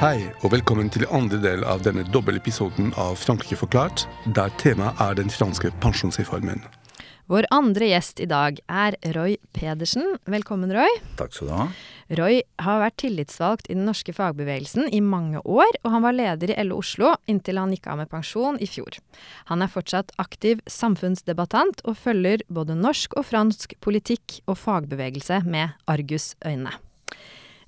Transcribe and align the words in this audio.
Hei, 0.00 0.30
og 0.40 0.54
velkommen 0.54 0.88
til 0.88 1.04
andre 1.12 1.36
del 1.42 1.64
av 1.68 1.82
denne 1.84 2.06
dobbeltepisoden 2.08 2.94
av 2.96 3.18
Frankrike 3.20 3.58
forklart, 3.60 4.06
der 4.24 4.48
temaet 4.56 4.96
er 5.04 5.18
den 5.20 5.28
franske 5.28 5.68
pensjonsreformen. 5.84 6.64
Vår 7.30 7.46
andre 7.54 7.86
gjest 7.92 8.18
i 8.18 8.26
dag 8.26 8.56
er 8.66 8.96
Roy 9.14 9.36
Pedersen. 9.54 10.16
Velkommen, 10.26 10.72
Roy. 10.74 10.96
Takk 11.14 11.36
skal 11.36 11.46
du 11.46 11.52
ha. 11.54 11.66
Roy 12.18 12.40
har 12.58 12.80
vært 12.82 12.96
tillitsvalgt 13.04 13.70
i 13.70 13.76
den 13.76 13.86
norske 13.86 14.10
fagbevegelsen 14.16 14.90
i 14.90 14.98
mange 14.98 15.38
år, 15.46 15.78
og 15.84 15.94
han 15.94 16.02
var 16.02 16.18
leder 16.18 16.50
i 16.50 16.58
LO 16.66 16.80
Oslo 16.82 17.14
inntil 17.30 17.62
han 17.62 17.70
gikk 17.70 17.86
av 17.86 18.02
med 18.02 18.10
pensjon 18.10 18.58
i 18.58 18.66
fjor. 18.66 18.98
Han 19.46 19.62
er 19.62 19.70
fortsatt 19.70 20.10
aktiv 20.18 20.58
samfunnsdebattant, 20.66 21.86
og 21.86 22.00
følger 22.02 22.42
både 22.50 22.74
norsk 22.74 23.14
og 23.14 23.30
fransk 23.30 23.78
politikk 23.78 24.40
og 24.50 24.58
fagbevegelse 24.66 25.44
med 25.46 25.78
argusøyne. 25.86 26.80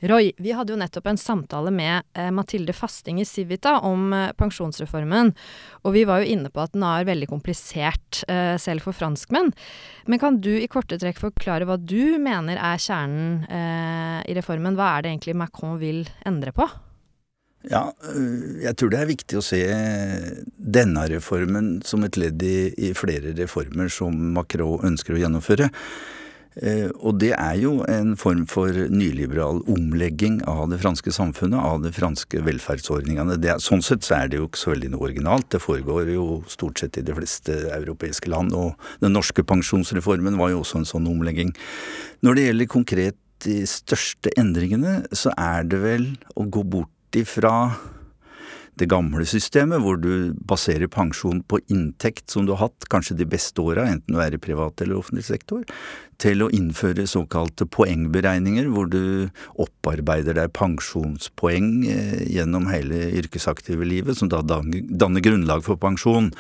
Roy, 0.02 0.32
vi 0.42 0.50
hadde 0.50 0.74
jo 0.74 0.78
nettopp 0.80 1.06
en 1.06 1.18
samtale 1.20 1.70
med 1.70 2.02
eh, 2.18 2.30
Mathilde 2.34 2.74
Fasting 2.74 3.20
i 3.22 3.26
Civita 3.28 3.76
om 3.86 4.08
eh, 4.16 4.32
pensjonsreformen, 4.34 5.30
og 5.86 5.94
vi 5.94 6.02
var 6.08 6.22
jo 6.22 6.32
inne 6.34 6.50
på 6.50 6.58
at 6.64 6.72
den 6.74 6.82
er 6.82 7.06
veldig 7.06 7.28
komplisert, 7.30 8.24
eh, 8.26 8.56
selv 8.58 8.82
for 8.82 8.98
franskmenn. 8.98 9.52
Men 10.10 10.22
kan 10.22 10.40
du 10.42 10.50
i 10.56 10.66
korte 10.70 10.98
trekk 10.98 11.22
forklare 11.22 11.68
hva 11.68 11.78
du 11.78 12.18
mener 12.18 12.58
er 12.58 12.82
kjernen 12.82 13.44
eh, 13.46 14.18
i 14.26 14.34
reformen? 14.34 14.74
Hva 14.74 14.96
er 14.96 15.04
det 15.04 15.12
egentlig 15.12 15.36
Macron 15.38 15.78
vil 15.78 16.02
endre 16.26 16.50
på? 16.56 16.66
Ja, 17.70 17.84
øh, 18.10 18.58
jeg 18.64 18.74
tror 18.74 18.90
det 18.90 18.98
er 18.98 19.10
viktig 19.12 19.38
å 19.38 19.44
se 19.46 19.60
denne 20.58 21.06
reformen 21.12 21.76
som 21.86 22.02
et 22.02 22.18
ledd 22.18 22.42
i, 22.42 22.72
i 22.74 22.90
flere 22.98 23.36
reformer 23.38 23.92
som 23.92 24.18
Macron 24.34 24.82
ønsker 24.90 25.14
å 25.14 25.22
gjennomføre. 25.22 25.70
Eh, 26.60 26.90
og 27.00 27.16
det 27.22 27.32
er 27.36 27.56
jo 27.62 27.78
en 27.88 28.12
form 28.20 28.44
for 28.50 28.76
nyliberal 28.92 29.62
omlegging 29.72 30.40
av 30.50 30.66
det 30.72 30.80
franske 30.82 31.14
samfunnet, 31.14 31.56
av 31.56 31.80
de 31.84 31.92
franske 31.94 32.42
velferdsordningene. 32.44 33.38
Det, 33.40 33.56
sånn 33.64 33.84
sett 33.84 34.04
så 34.04 34.18
er 34.18 34.32
det 34.32 34.40
jo 34.40 34.50
ikke 34.50 34.60
så 34.60 34.74
veldig 34.74 34.92
noe 34.92 35.08
originalt. 35.08 35.48
Det 35.54 35.62
foregår 35.64 36.12
jo 36.12 36.26
stort 36.52 36.82
sett 36.82 37.00
i 37.00 37.06
de 37.06 37.16
fleste 37.16 37.56
europeiske 37.72 38.32
land. 38.32 38.52
Og 38.56 38.76
den 39.04 39.16
norske 39.16 39.44
pensjonsreformen 39.46 40.36
var 40.40 40.52
jo 40.52 40.62
også 40.62 40.82
en 40.82 40.88
sånn 40.92 41.08
omlegging. 41.10 41.54
Når 42.22 42.38
det 42.38 42.48
gjelder 42.48 42.72
konkret 42.76 43.18
de 43.42 43.62
største 43.66 44.30
endringene, 44.38 45.00
så 45.16 45.32
er 45.40 45.64
det 45.66 45.80
vel 45.82 46.06
å 46.38 46.46
gå 46.46 46.62
bort 46.62 47.18
ifra 47.18 47.72
det 48.80 48.88
gamle 48.88 49.24
systemet, 49.28 49.82
hvor 49.84 49.98
du 50.00 50.32
baserer 50.48 50.88
pensjon 50.90 51.42
på 51.44 51.60
inntekt 51.72 52.32
som 52.32 52.46
du 52.46 52.54
har 52.54 52.68
hatt 52.68 52.88
kanskje 52.92 53.18
de 53.18 53.28
beste 53.28 53.60
åra, 53.60 53.84
enten 53.90 54.16
du 54.16 54.22
er 54.22 54.32
i 54.32 54.40
privat 54.40 54.80
eller 54.80 54.96
offentlig 54.96 55.26
sektor, 55.28 55.66
til 56.22 56.44
å 56.44 56.50
innføre 56.54 57.04
såkalte 57.10 57.66
poengberegninger, 57.72 58.68
hvor 58.72 58.88
du 58.90 59.28
opparbeider 59.60 60.36
deg 60.38 60.52
pensjonspoeng 60.56 61.70
eh, 61.90 62.20
gjennom 62.36 62.68
hele 62.70 63.08
yrkesaktive 63.18 63.86
livet, 63.88 64.18
som 64.18 64.30
da 64.30 64.42
danner 64.46 65.24
grunnlag 65.24 65.64
for 65.66 65.80
pensjon. 65.82 66.30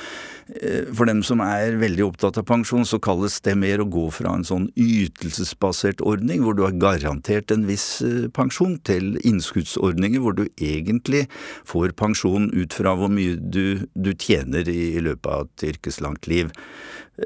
Eh, 0.54 0.86
for 0.94 1.10
dem 1.10 1.22
som 1.26 1.42
er 1.44 1.78
veldig 1.80 2.06
opptatt 2.06 2.38
av 2.38 2.46
pensjon, 2.48 2.86
så 2.88 3.00
kalles 3.02 3.40
det 3.44 3.56
mer 3.58 3.82
å 3.82 3.88
gå 3.90 4.06
fra 4.14 4.36
en 4.36 4.46
sånn 4.46 4.68
ytelsesbasert 4.78 6.02
ordning, 6.04 6.44
hvor 6.46 6.56
du 6.58 6.64
har 6.66 6.78
garantert 6.78 7.54
en 7.54 7.66
viss 7.68 7.86
eh, 8.06 8.28
pensjon, 8.34 8.78
til 8.86 9.16
innskuddsordninger 9.26 10.22
hvor 10.22 10.36
du 10.38 10.46
egentlig 10.62 11.26
får 11.68 11.96
pensjon 11.98 12.22
ut 12.40 12.74
fra 12.76 12.94
hvor 12.98 13.12
mye 13.12 13.36
du, 13.36 13.86
du 13.94 14.12
tjener 14.14 14.68
i, 14.70 14.94
i 14.96 15.04
løpet 15.04 15.28
av 15.30 15.46
et 15.46 15.64
yrkeslangt 15.72 16.28
liv. 16.30 16.52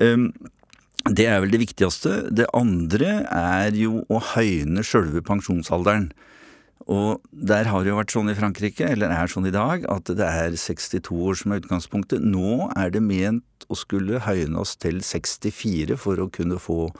Um, 0.01 0.31
det 1.07 1.29
er 1.31 1.43
vel 1.43 1.53
det 1.55 1.63
viktigste. 1.63 2.15
Det 2.35 2.48
andre 2.57 3.21
er 3.31 3.77
jo 3.79 4.03
å 4.11 4.23
høyne 4.35 4.83
sjølve 4.86 5.23
pensjonsalderen. 5.27 6.11
Og 6.86 7.23
der 7.30 7.67
har 7.70 7.83
det 7.83 7.91
jo 7.91 7.98
vært 7.98 8.14
sånn 8.14 8.30
i 8.30 8.36
Frankrike, 8.39 8.86
eller 8.86 9.11
er 9.11 9.30
sånn 9.30 9.48
i 9.48 9.55
dag, 9.55 9.86
at 9.91 10.11
det 10.19 10.27
er 10.27 10.55
62 10.55 11.14
år 11.14 11.39
som 11.39 11.53
er 11.53 11.63
utgangspunktet. 11.63 12.23
Nå 12.23 12.69
er 12.79 12.92
det 12.95 13.03
ment 13.03 13.67
å 13.70 13.79
skulle 13.79 14.23
høyne 14.23 14.63
oss 14.63 14.77
til 14.79 15.01
64 15.03 15.98
for 15.98 16.23
å 16.23 16.30
kunne 16.30 16.61
få 16.63 16.92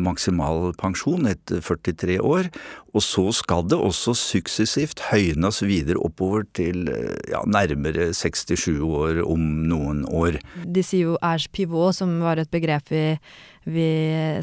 maksimal 0.00 0.72
pensjon 0.80 1.28
etter 1.30 1.60
43 1.64 2.18
år. 2.24 2.50
Og 2.90 3.04
så 3.04 3.26
skal 3.34 3.66
det 3.70 3.78
også 3.78 4.14
suksessivt 4.18 5.02
høynes 5.10 5.60
videre 5.62 6.00
oppover 6.02 6.46
til 6.56 6.88
eh, 6.90 7.14
ja, 7.30 7.42
nærmere 7.46 8.10
67 8.16 8.80
år 8.82 9.22
om 9.22 9.44
noen 9.70 10.02
år. 10.08 10.40
De 10.66 10.82
sier 10.86 11.12
jo 11.12 11.18
age 11.22 11.50
pivot, 11.54 11.94
som 12.00 12.16
var 12.24 12.42
et 12.42 12.50
begrep 12.50 12.90
vi, 12.90 13.04
vi 13.70 13.88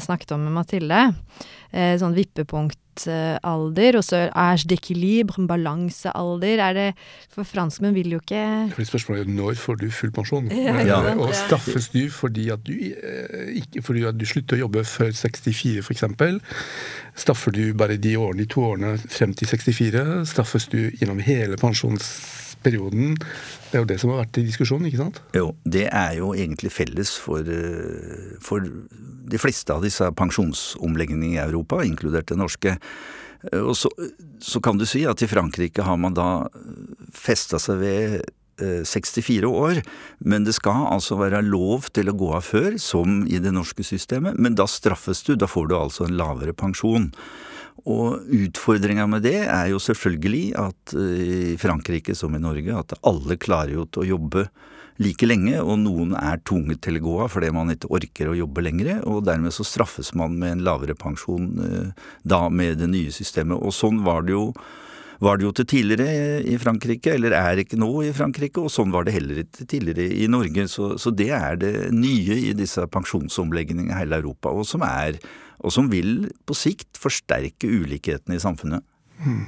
snakket 0.00 0.32
om 0.36 0.46
med 0.46 0.56
Mathilde. 0.56 1.02
Eh, 1.72 1.96
sånn 2.00 2.16
vippepunkt 2.16 2.80
alder, 3.06 3.98
og 4.00 4.04
så 4.04 4.24
age 4.34 4.66
d'équilibre, 4.68 5.46
balansealder. 5.46 6.58
Er 6.58 6.72
det 6.72 6.88
For 7.30 7.44
franskmenn 7.44 7.94
vil 7.94 8.10
jo 8.16 8.18
ikke 8.18 8.72
Spørsmålet 8.88 9.26
er 9.26 9.30
når 9.30 9.54
får 9.54 9.78
du 9.82 9.90
full 9.90 10.12
pensjon? 10.12 10.50
Ja, 10.68 10.80
ja. 10.82 11.14
Og 11.14 11.34
straffes 11.34 11.88
du 11.88 12.10
fordi 12.10 12.48
at 12.50 12.64
du, 12.66 12.72
eh, 12.72 13.54
ikke, 13.60 13.82
fordi 13.82 14.04
at 14.08 14.18
du 14.18 14.26
slutter 14.26 14.56
å 14.56 14.64
jobbe 14.66 14.84
før 14.84 15.12
64 15.14 15.84
f.eks.? 15.84 16.04
Straffer 17.18 17.54
du 17.54 17.74
bare 17.74 17.96
de 17.96 18.16
årene, 18.16 18.42
de 18.42 18.50
to 18.50 18.64
årene 18.64 18.96
frem 18.98 19.34
til 19.34 19.48
64? 19.48 20.26
Straffes 20.32 20.68
du 20.72 20.90
gjennom 20.98 21.22
hele 21.24 21.58
pensjonsperioden? 22.62 23.16
Det 23.70 23.76
er 23.76 23.82
jo 23.82 23.88
det 23.88 23.98
som 24.00 24.10
har 24.12 24.24
vært 24.24 24.38
i 24.38 24.46
diskusjonen, 24.46 24.88
ikke 24.88 25.02
sant? 25.02 25.20
Jo, 25.34 25.54
det 25.64 25.88
er 25.88 26.18
jo 26.18 26.34
egentlig 26.34 26.70
felles 26.72 27.16
for, 27.16 27.40
eh, 27.40 28.36
for 28.40 28.60
de 28.60 29.38
fleste 29.38 29.72
av 29.72 29.82
disse 29.82 30.04
pensjonsomleggingene 30.12 31.34
i 31.34 31.38
Europa, 31.38 31.82
inkludert 31.84 32.26
det 32.26 32.38
norske. 32.38 32.78
Eh, 33.52 33.60
og 33.60 33.76
så, 33.76 33.88
så, 34.40 34.60
kan 34.60 34.78
du 34.78 34.86
si 34.86 35.04
at 35.06 35.22
i 35.22 35.26
Frankrike 35.26 35.82
har 35.82 35.96
man 35.96 36.14
da 36.14 36.48
festa 37.12 37.58
seg 37.58 37.78
ved 37.78 38.22
64 38.58 39.44
eh, 39.44 39.48
år, 39.48 39.82
men 40.18 40.44
det 40.44 40.54
skal 40.54 40.88
altså 40.90 41.16
være 41.16 41.42
lov 41.42 41.90
til 41.92 42.08
å 42.08 42.16
gå 42.16 42.32
av 42.34 42.42
før, 42.42 42.78
som 42.78 43.26
i 43.26 43.38
det 43.38 43.52
norske 43.52 43.84
systemet, 43.84 44.38
men 44.38 44.54
da 44.54 44.66
straffes 44.66 45.22
du, 45.22 45.36
da 45.36 45.46
får 45.46 45.68
du 45.68 45.76
altså 45.76 46.08
en 46.08 46.16
lavere 46.18 46.52
pensjon. 46.52 47.12
Og 47.88 48.32
utfordringa 48.44 49.06
med 49.08 49.24
det 49.24 49.38
er 49.46 49.70
jo 49.72 49.80
selvfølgelig 49.80 50.42
at 50.60 50.96
eh, 50.98 51.52
i 51.54 51.60
Frankrike 51.60 52.16
som 52.18 52.34
i 52.36 52.42
Norge, 52.42 52.74
at 52.76 52.98
alle 53.06 53.38
klarer 53.40 53.78
jo 53.78 53.86
til 53.88 54.04
å 54.04 54.10
jobbe 54.16 54.48
like 54.98 55.28
lenge, 55.28 55.54
og 55.62 55.78
noen 55.84 56.16
er 56.18 56.40
tvunget 56.48 56.82
til 56.84 56.98
å 56.98 57.04
gå 57.04 57.14
av 57.22 57.30
fordi 57.36 57.52
man 57.54 57.70
ikke 57.70 57.90
orker 57.94 58.32
å 58.32 58.36
jobbe 58.40 58.64
lenger, 58.66 58.98
og 59.06 59.24
dermed 59.28 59.54
så 59.54 59.66
straffes 59.66 60.10
man 60.18 60.34
med 60.40 60.56
en 60.56 60.66
lavere 60.66 60.98
pensjon 60.98 61.48
eh, 61.64 62.04
da 62.26 62.44
med 62.50 62.82
det 62.82 62.90
nye 62.92 63.14
systemet. 63.14 63.56
Og 63.56 63.74
sånn 63.74 64.02
var 64.06 64.26
det 64.26 64.36
jo 64.36 64.50
var 65.18 65.38
det 65.38 65.48
jo 65.48 65.50
til 65.50 65.66
tidligere 65.66 66.42
i 66.46 66.54
Frankrike, 66.62 67.16
eller 67.16 67.34
er 67.34 67.58
ikke 67.58 67.78
nå 67.80 67.90
i 68.06 68.12
Frankrike, 68.14 68.62
og 68.62 68.70
sånn 68.70 68.92
var 68.94 69.06
det 69.06 69.16
heller 69.16 69.40
ikke 69.42 69.66
tidligere 69.66 70.14
i 70.14 70.28
Norge. 70.30 70.68
Så, 70.70 70.92
så 71.02 71.10
det 71.10 71.32
er 71.34 71.58
det 71.58 71.72
nye 71.90 72.36
i 72.38 72.52
disse 72.54 72.84
pensjonsomleggingene 72.86 73.90
i 73.90 73.98
hele 73.98 74.20
Europa, 74.22 74.52
og 74.54 74.68
som, 74.68 74.84
er, 74.86 75.18
og 75.58 75.74
som 75.74 75.90
vil 75.92 76.28
på 76.46 76.56
sikt 76.56 77.00
forsterke 77.00 77.70
ulikhetene 77.70 78.38
i 78.38 78.42
samfunnet. 78.42 78.84
Hmm. 79.18 79.46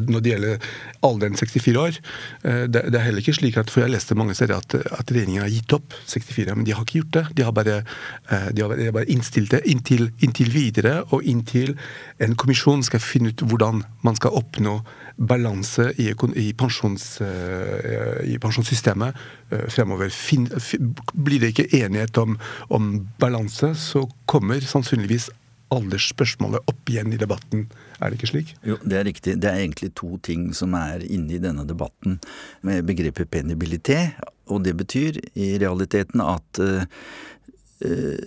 Når 0.00 0.22
det 0.24 0.30
gjelder 0.32 0.62
alderen 1.04 1.36
64 1.36 1.74
år, 1.78 1.98
eh, 2.48 2.62
det, 2.72 2.86
er 2.88 3.04
heller 3.04 3.20
ikke 3.20 3.36
slik 3.36 3.58
at 3.60 3.68
for 3.70 3.84
jeg 3.84 3.92
leste 3.92 4.16
mange 4.16 4.34
steder 4.34 4.56
at, 4.56 4.74
at 4.74 5.12
regjeringen 5.12 5.44
har 5.44 5.52
gitt 5.52 5.74
opp 5.76 5.94
64, 6.08 6.56
men 6.56 6.64
de 6.64 6.72
har 6.74 6.86
ikke 6.86 7.02
gjort 7.02 7.12
det. 7.18 7.24
De 7.36 7.44
har 7.44 7.54
bare, 7.54 7.76
eh, 8.32 8.48
de 8.56 8.64
har 8.64 8.96
bare 8.96 9.10
innstilt 9.12 9.52
det 9.52 9.60
inntil, 9.70 10.08
inntil, 10.24 10.50
videre, 10.54 10.96
og 11.12 11.28
inntil 11.28 11.74
en 12.24 12.36
kommisjon 12.40 12.82
skal 12.86 13.04
finne 13.04 13.34
ut 13.34 13.44
hvordan 13.44 13.84
man 14.06 14.16
skal 14.18 14.40
oppnå 14.40 14.78
balanse 15.16 15.90
i, 16.00 16.08
i, 16.10 16.48
pensjons, 16.58 17.06
eh, 17.22 18.20
i 18.34 18.38
pensjonssystemet 18.42 19.14
fremover. 19.70 20.10
Fin, 20.10 20.48
blir 21.14 21.42
det 21.42 21.52
ikke 21.52 21.70
enighet 21.84 22.18
om, 22.18 22.38
om 22.74 22.92
balanse, 23.22 23.74
så 23.78 24.06
kommer 24.30 24.64
sannsynligvis 24.64 25.30
aldersspørsmålet 25.74 26.70
opp 26.70 26.90
igjen 26.90 27.12
i 27.14 27.20
debatten. 27.20 27.66
Er 27.98 28.10
det 28.10 28.18
ikke 28.18 28.32
slik? 28.32 28.54
Jo, 28.66 28.78
det 28.84 28.98
er 28.98 29.06
riktig. 29.08 29.36
Det 29.42 29.50
er 29.50 29.62
egentlig 29.62 29.92
to 29.98 30.16
ting 30.24 30.48
som 30.56 30.74
er 30.78 31.04
inne 31.06 31.36
i 31.36 31.42
denne 31.42 31.66
debatten 31.68 32.18
med 32.66 32.86
begrepet 32.88 33.30
penibilité. 33.32 34.14
Og 34.52 34.64
det 34.66 34.76
betyr 34.78 35.20
i 35.34 35.54
realiteten 35.62 36.22
at 36.24 36.60
uh, 36.60 36.84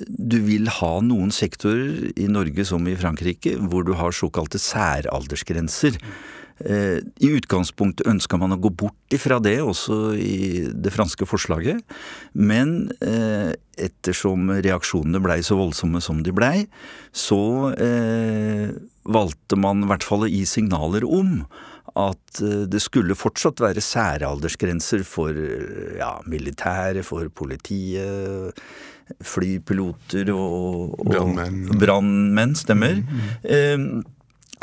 du 0.08 0.38
vil 0.46 0.70
ha 0.80 0.94
noen 1.02 1.32
sektorer 1.34 2.12
i 2.20 2.28
Norge 2.30 2.66
som 2.68 2.84
i 2.90 2.98
Frankrike 3.00 3.56
hvor 3.58 3.86
du 3.88 3.94
har 3.98 4.14
såkalte 4.14 4.60
særaldersgrenser. 4.62 5.98
Eh, 5.98 6.36
I 6.58 7.28
utgangspunktet 7.38 8.08
ønska 8.10 8.40
man 8.42 8.56
å 8.56 8.60
gå 8.62 8.72
bort 8.74 9.14
ifra 9.14 9.38
det, 9.44 9.60
også 9.62 10.16
i 10.18 10.66
det 10.74 10.94
franske 10.96 11.28
forslaget. 11.30 11.84
Men 12.34 12.90
eh, 12.98 13.54
ettersom 13.78 14.50
reaksjonene 14.66 15.22
blei 15.22 15.40
så 15.46 15.60
voldsomme 15.60 16.02
som 16.02 16.24
de 16.26 16.34
blei, 16.34 16.66
så 17.14 17.40
eh, 17.78 18.74
valgte 19.06 19.60
man 19.60 19.86
i 19.86 19.92
hvert 19.92 20.08
fall 20.08 20.26
å 20.26 20.32
gi 20.32 20.44
signaler 20.50 21.06
om 21.06 21.44
at 21.98 22.42
det 22.70 22.82
skulle 22.84 23.18
fortsatt 23.18 23.62
være 23.64 23.82
særaldersgrenser 23.82 25.02
for 25.08 25.34
ja, 25.98 26.12
militæret, 26.30 27.06
for 27.08 27.30
politiet, 27.34 28.54
flypiloter 29.24 30.30
og, 30.34 30.98
og 31.00 31.10
brannmenn. 31.80 32.54
stemmer. 32.60 33.00
Mm, 33.02 34.04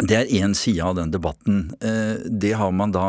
det 0.02 0.16
er 0.18 0.30
én 0.42 0.54
side 0.58 0.82
av 0.82 0.96
den 0.98 1.12
debatten. 1.14 1.68
Det 1.78 2.54
har 2.58 2.72
man 2.74 2.94
da 2.94 3.08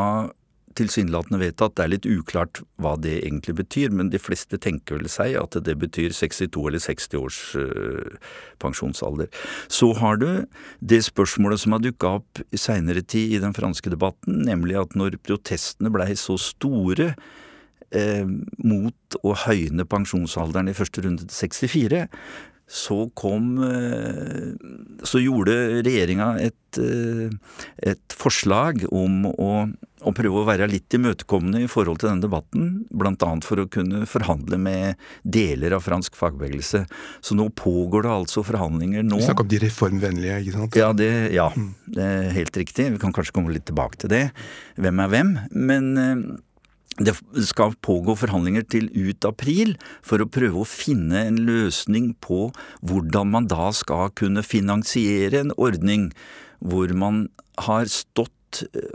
tilsynelatende 0.76 1.40
vedtatt. 1.40 1.74
Det 1.76 1.84
er 1.84 1.92
litt 1.92 2.08
uklart 2.08 2.60
hva 2.82 2.94
det 3.00 3.14
egentlig 3.22 3.56
betyr, 3.60 3.94
men 3.96 4.10
de 4.12 4.20
fleste 4.20 4.58
tenker 4.62 4.98
vel 5.00 5.10
seg 5.12 5.36
at 5.40 5.56
det 5.66 5.76
betyr 5.80 6.14
62 6.16 6.66
eller 6.70 6.82
60 6.82 7.20
års 7.20 7.40
uh, 7.58 8.34
pensjonsalder. 8.62 9.30
Så 9.72 9.92
har 10.00 10.20
du 10.22 10.28
det 10.80 11.02
spørsmålet 11.06 11.62
som 11.62 11.76
har 11.76 11.84
dukka 11.84 12.16
opp 12.20 12.42
i 12.50 12.60
seinere 12.60 13.04
tid 13.04 13.36
i 13.36 13.42
den 13.42 13.56
franske 13.56 13.92
debatten, 13.92 14.44
nemlig 14.48 14.78
at 14.80 14.98
når 14.98 15.18
protestene 15.24 15.92
blei 15.94 16.12
så 16.18 16.38
store 16.40 17.12
eh, 17.90 18.26
mot 18.26 19.18
å 19.22 19.34
høyne 19.46 19.86
pensjonsalderen 19.88 20.70
i 20.70 20.76
første 20.76 21.04
runde 21.04 21.26
til 21.26 21.38
64, 21.46 22.04
så 22.66 23.10
kom 23.14 23.58
eh, 23.62 24.54
Så 25.06 25.20
gjorde 25.22 25.54
regjeringa 25.86 26.32
et, 26.42 26.78
eh, 26.82 27.30
et 27.78 28.16
forslag 28.18 28.82
om 28.90 29.28
å, 29.30 29.50
å, 30.02 30.12
prøve 30.16 30.40
å 30.40 30.46
være 30.48 30.66
litt 30.72 30.96
imøtekommende 30.98 31.62
i 31.62 31.68
forhold 31.70 32.02
til 32.02 32.10
denne 32.10 32.24
debatten, 32.26 32.72
bl.a. 32.90 33.30
for 33.46 33.62
å 33.62 33.68
kunne 33.70 34.02
forhandle 34.10 34.58
med 34.58 35.06
deler 35.22 35.76
av 35.78 35.86
fransk 35.86 36.18
fagbevegelse. 36.18 36.82
Så 37.22 37.38
nå 37.38 37.48
pågår 37.54 38.08
det 38.08 38.14
altså 38.16 38.42
forhandlinger 38.46 39.06
nå. 39.06 39.20
Snakk 39.22 39.44
om 39.46 39.52
de 39.52 39.62
reformvennlige, 39.62 40.40
ikke 40.42 40.58
sant? 40.58 40.80
Ja, 40.82 40.90
det, 40.96 41.12
ja, 41.36 41.52
mm. 41.54 41.70
det 41.94 42.10
er 42.16 42.34
helt 42.40 42.62
riktig. 42.64 42.90
Vi 42.96 43.02
kan 43.02 43.14
kanskje 43.14 43.38
komme 43.38 43.54
litt 43.54 43.68
tilbake 43.70 44.02
til 44.02 44.10
det. 44.10 44.24
Hvem 44.74 45.06
er 45.06 45.14
hvem? 45.14 45.32
Men 45.54 45.92
eh, 46.02 46.26
det 46.96 47.12
skal 47.44 47.74
pågå 47.84 48.14
forhandlinger 48.16 48.64
til 48.72 48.88
ut 48.94 49.26
april 49.28 49.74
for 50.06 50.22
å 50.22 50.28
prøve 50.32 50.62
å 50.62 50.68
finne 50.68 51.26
en 51.28 51.42
løsning 51.44 52.14
på 52.24 52.48
hvordan 52.80 53.32
man 53.34 53.48
da 53.50 53.68
skal 53.76 54.14
kunne 54.16 54.44
finansiere 54.46 55.42
en 55.44 55.52
ordning 55.60 56.08
hvor 56.64 56.92
man 56.96 57.26
har 57.66 57.90
stått 57.92 58.32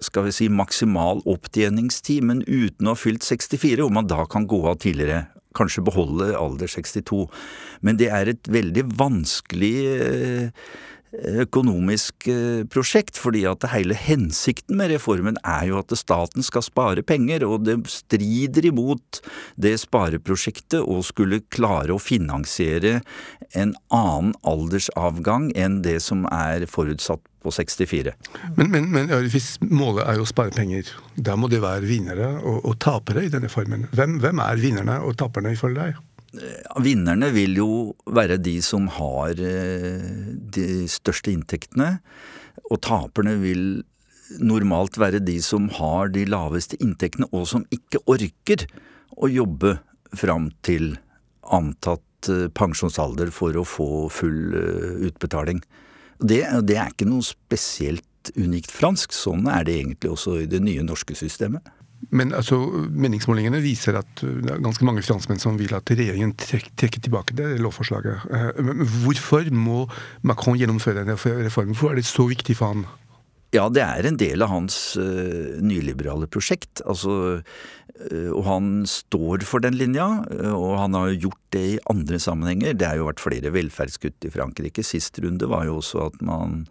skal 0.02 0.26
vi 0.26 0.34
si 0.34 0.48
maksimal 0.50 1.22
opptjeningstid, 1.30 2.24
men 2.26 2.40
uten 2.48 2.88
å 2.88 2.96
ha 2.96 2.98
fylt 2.98 3.26
64, 3.28 3.84
og 3.86 3.94
man 3.94 4.08
da 4.10 4.24
kan 4.30 4.48
gå 4.50 4.64
av 4.66 4.80
tidligere. 4.82 5.28
Kanskje 5.58 5.84
beholde 5.86 6.32
alder 6.40 6.72
62. 6.72 7.26
Men 7.86 8.00
det 8.00 8.08
er 8.16 8.32
et 8.32 8.50
veldig 8.50 8.86
vanskelig 8.98 9.76
eh, 9.92 10.72
økonomisk 11.12 12.28
eh, 12.32 12.64
prosjekt, 12.72 13.18
fordi 13.20 13.44
at 13.50 13.66
hele 13.74 13.96
hensikten 13.98 14.78
med 14.80 14.94
reformen 14.94 15.40
er 15.44 15.68
jo 15.70 15.80
at 15.82 15.92
staten 16.00 16.46
skal 16.46 16.64
spare 16.66 17.04
penger, 17.04 17.46
og 17.48 17.66
det 17.68 17.78
strider 17.92 18.70
imot 18.72 19.22
det 19.60 19.76
spareprosjektet 19.84 20.80
å 20.82 21.02
skulle 21.06 21.44
klare 21.52 21.96
å 21.96 22.02
finansiere 22.02 23.02
en 23.58 23.76
annen 23.92 24.34
aldersavgang 24.48 25.52
enn 25.60 25.82
det 25.86 26.00
som 26.04 26.24
er 26.32 26.68
forutsatt 26.72 27.24
på 27.42 27.52
64. 27.52 28.14
Men, 28.56 28.70
men, 28.70 28.88
men 28.94 29.10
hvis 29.34 29.56
målet 29.66 30.06
er 30.06 30.22
å 30.22 30.28
spare 30.30 30.54
penger, 30.54 30.92
da 31.18 31.36
må 31.40 31.50
det 31.52 31.62
være 31.64 31.90
vinnere 31.90 32.36
og, 32.38 32.62
og 32.70 32.78
tapere 32.84 33.26
i 33.26 33.32
denne 33.34 33.50
formen. 33.52 33.88
Hvem, 33.98 34.20
hvem 34.22 34.44
er 34.46 34.62
vinnerne 34.62 35.00
og 35.08 35.18
taperne 35.20 35.56
ifølge 35.58 35.90
deg? 35.90 36.02
Vinnerne 36.32 37.28
vil 37.36 37.58
jo 37.60 37.70
være 38.08 38.38
de 38.40 38.56
som 38.64 38.88
har 38.96 39.36
eh, 39.36 40.04
de 40.56 40.68
største 40.88 41.34
inntektene, 41.34 41.98
og 42.72 42.80
taperne 42.88 43.36
vil 43.42 43.84
normalt 44.40 44.96
være 45.02 45.20
de 45.20 45.42
som 45.44 45.68
har 45.76 46.14
de 46.16 46.24
laveste 46.30 46.80
inntektene, 46.80 47.28
og 47.36 47.50
som 47.52 47.66
ikke 47.76 48.00
orker 48.08 48.64
å 49.20 49.28
jobbe 49.28 49.76
fram 50.16 50.50
til 50.64 50.94
antatt 51.52 52.32
eh, 52.32 52.48
pensjonsalder 52.56 53.34
for 53.36 53.60
å 53.60 53.68
få 53.68 53.90
full 54.14 54.56
eh, 54.56 55.04
utbetaling. 55.12 55.60
Det, 56.22 56.46
det 56.64 56.80
er 56.80 56.94
ikke 56.94 57.10
noe 57.12 57.28
spesielt 57.28 58.32
unikt 58.38 58.72
fransk, 58.72 59.12
sånn 59.12 59.50
er 59.52 59.68
det 59.68 59.82
egentlig 59.82 60.14
også 60.14 60.40
i 60.44 60.50
det 60.50 60.64
nye 60.64 60.86
norske 60.86 61.18
systemet. 61.18 61.66
Men 62.10 62.34
altså, 62.34 62.58
meningsmålingene 62.92 63.62
viser 63.62 64.00
at 64.00 64.24
det 64.24 64.50
er 64.50 64.64
ganske 64.64 64.86
mange 64.88 65.04
franskmenn 65.06 65.42
som 65.42 65.60
vil 65.60 65.76
at 65.78 65.92
regjeringen 65.94 66.34
trekker 66.40 66.98
tilbake 66.98 67.36
det 67.38 67.60
lovforslaget. 67.62 68.26
Men 68.58 68.82
hvorfor 69.04 69.46
må 69.54 69.86
Macron 70.26 70.58
gjennomføre 70.58 71.04
denne 71.04 71.16
reformen? 71.16 71.76
Hvorfor 71.76 71.94
er 71.94 72.02
det 72.02 72.10
så 72.10 72.26
viktig 72.32 72.58
for 72.58 72.74
han? 72.74 72.88
Ja, 73.52 73.66
det 73.68 73.82
er 73.84 74.08
en 74.08 74.16
del 74.20 74.44
av 74.46 74.52
hans 74.54 74.76
uh, 74.96 75.60
nyliberale 75.60 76.30
prosjekt. 76.32 76.80
Altså, 76.88 77.16
uh, 77.42 78.30
og 78.32 78.46
han 78.48 78.70
står 78.88 79.44
for 79.48 79.64
den 79.64 79.76
linja, 79.76 80.08
uh, 80.32 80.54
og 80.56 80.78
han 80.80 80.96
har 80.96 81.12
gjort 81.18 81.42
det 81.52 81.66
i 81.74 81.82
andre 81.92 82.20
sammenhenger. 82.24 82.78
Det 82.80 82.88
har 82.88 83.02
jo 83.02 83.10
vært 83.10 83.24
flere 83.24 83.52
velferdskutt 83.52 84.30
i 84.30 84.32
Frankrike. 84.32 84.86
Sist 84.88 85.20
runde 85.20 85.52
var 85.52 85.68
jo 85.68 85.82
også 85.82 86.08
at 86.08 86.24
man 86.24 86.64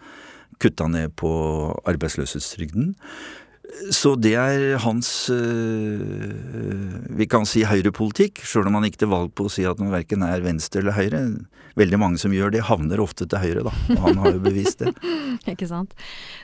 kutta 0.61 0.88
ned 0.88 1.12
på 1.21 1.31
arbeidsløshetstrygden. 1.88 2.94
Så 3.94 4.14
det 4.19 4.34
er 4.37 4.76
hans 4.82 5.08
øh, 5.32 6.34
vi 7.17 7.26
kan 7.31 7.46
si 7.49 7.62
høyrepolitikk, 7.69 8.43
sjøl 8.46 8.69
om 8.70 8.78
han 8.78 8.87
gikk 8.88 9.00
til 9.02 9.11
valg 9.12 9.32
på 9.37 9.46
å 9.46 9.52
si 9.52 9.64
at 9.69 9.81
han 9.82 9.93
verken 9.93 10.25
er 10.26 10.44
venstre 10.44 10.82
eller 10.82 10.96
høyre. 10.96 11.22
Veldig 11.78 12.00
mange 12.02 12.20
som 12.20 12.34
gjør 12.34 12.55
det, 12.55 12.64
havner 12.67 13.02
ofte 13.02 13.28
til 13.31 13.43
høyre, 13.43 13.64
da. 13.69 13.75
Og 13.96 14.05
han 14.08 14.20
har 14.22 14.37
jo 14.37 14.43
bevist 14.44 14.82
det. 14.82 14.93
Ikke 15.52 15.69
sant. 15.70 15.94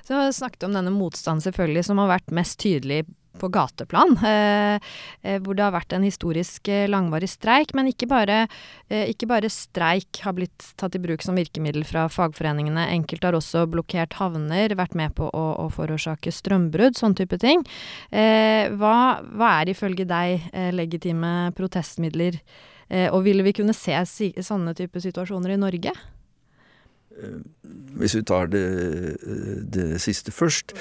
Så 0.06 0.20
snakket 0.36 0.68
om 0.68 0.76
denne 0.76 0.94
motstanden 0.94 1.44
selvfølgelig, 1.44 1.86
som 1.88 2.02
har 2.02 2.14
vært 2.16 2.34
mest 2.36 2.60
tydelig 2.62 3.02
på 3.38 3.50
gateplan, 3.52 4.16
eh, 4.24 4.76
eh, 5.22 5.38
hvor 5.42 5.56
det 5.56 5.64
har 5.64 5.74
vært 5.74 5.94
en 5.96 6.06
historisk 6.06 6.68
eh, 6.72 6.86
langvarig 6.90 7.28
streik. 7.30 7.74
Men 7.76 7.90
ikke 7.90 8.08
bare, 8.10 8.46
ikke 8.88 9.28
bare, 9.30 9.50
streik 9.50 10.20
har 10.24 10.36
blitt 10.36 10.70
tatt 10.78 10.96
i 10.96 11.02
bruk 11.02 11.24
som 11.24 11.38
virkemiddel 11.38 11.84
fra 11.86 12.06
fagforeningene. 12.12 12.88
Enkelte 12.94 13.30
har 13.30 13.38
også 13.38 13.66
blokkert 13.70 14.16
havner, 14.20 14.76
vært 14.78 14.96
med 14.98 15.14
på 15.18 15.28
å, 15.30 15.44
å 15.64 15.68
forårsake 15.74 16.32
strømbrudd, 16.34 16.98
sånn 16.98 17.16
type 17.18 17.38
ting. 17.42 17.64
Hva, 18.10 18.96
hva 19.26 19.52
er 19.60 19.72
ifølge 19.72 20.06
deg 20.08 20.50
legitime 20.76 21.52
protestmidler, 21.58 22.38
og 23.10 23.24
ville 23.26 23.46
vi 23.46 23.56
kunne 23.58 23.74
se 23.76 23.96
sånne 24.06 24.76
type 24.78 25.02
situasjoner 25.02 25.56
i 25.56 25.60
Norge? 25.60 25.94
Eh, 27.16 27.38
hvis 27.96 28.16
vi 28.18 28.24
tar 28.28 28.50
det, 28.52 28.66
det 29.72 30.00
siste 30.04 30.34
først 30.34 30.74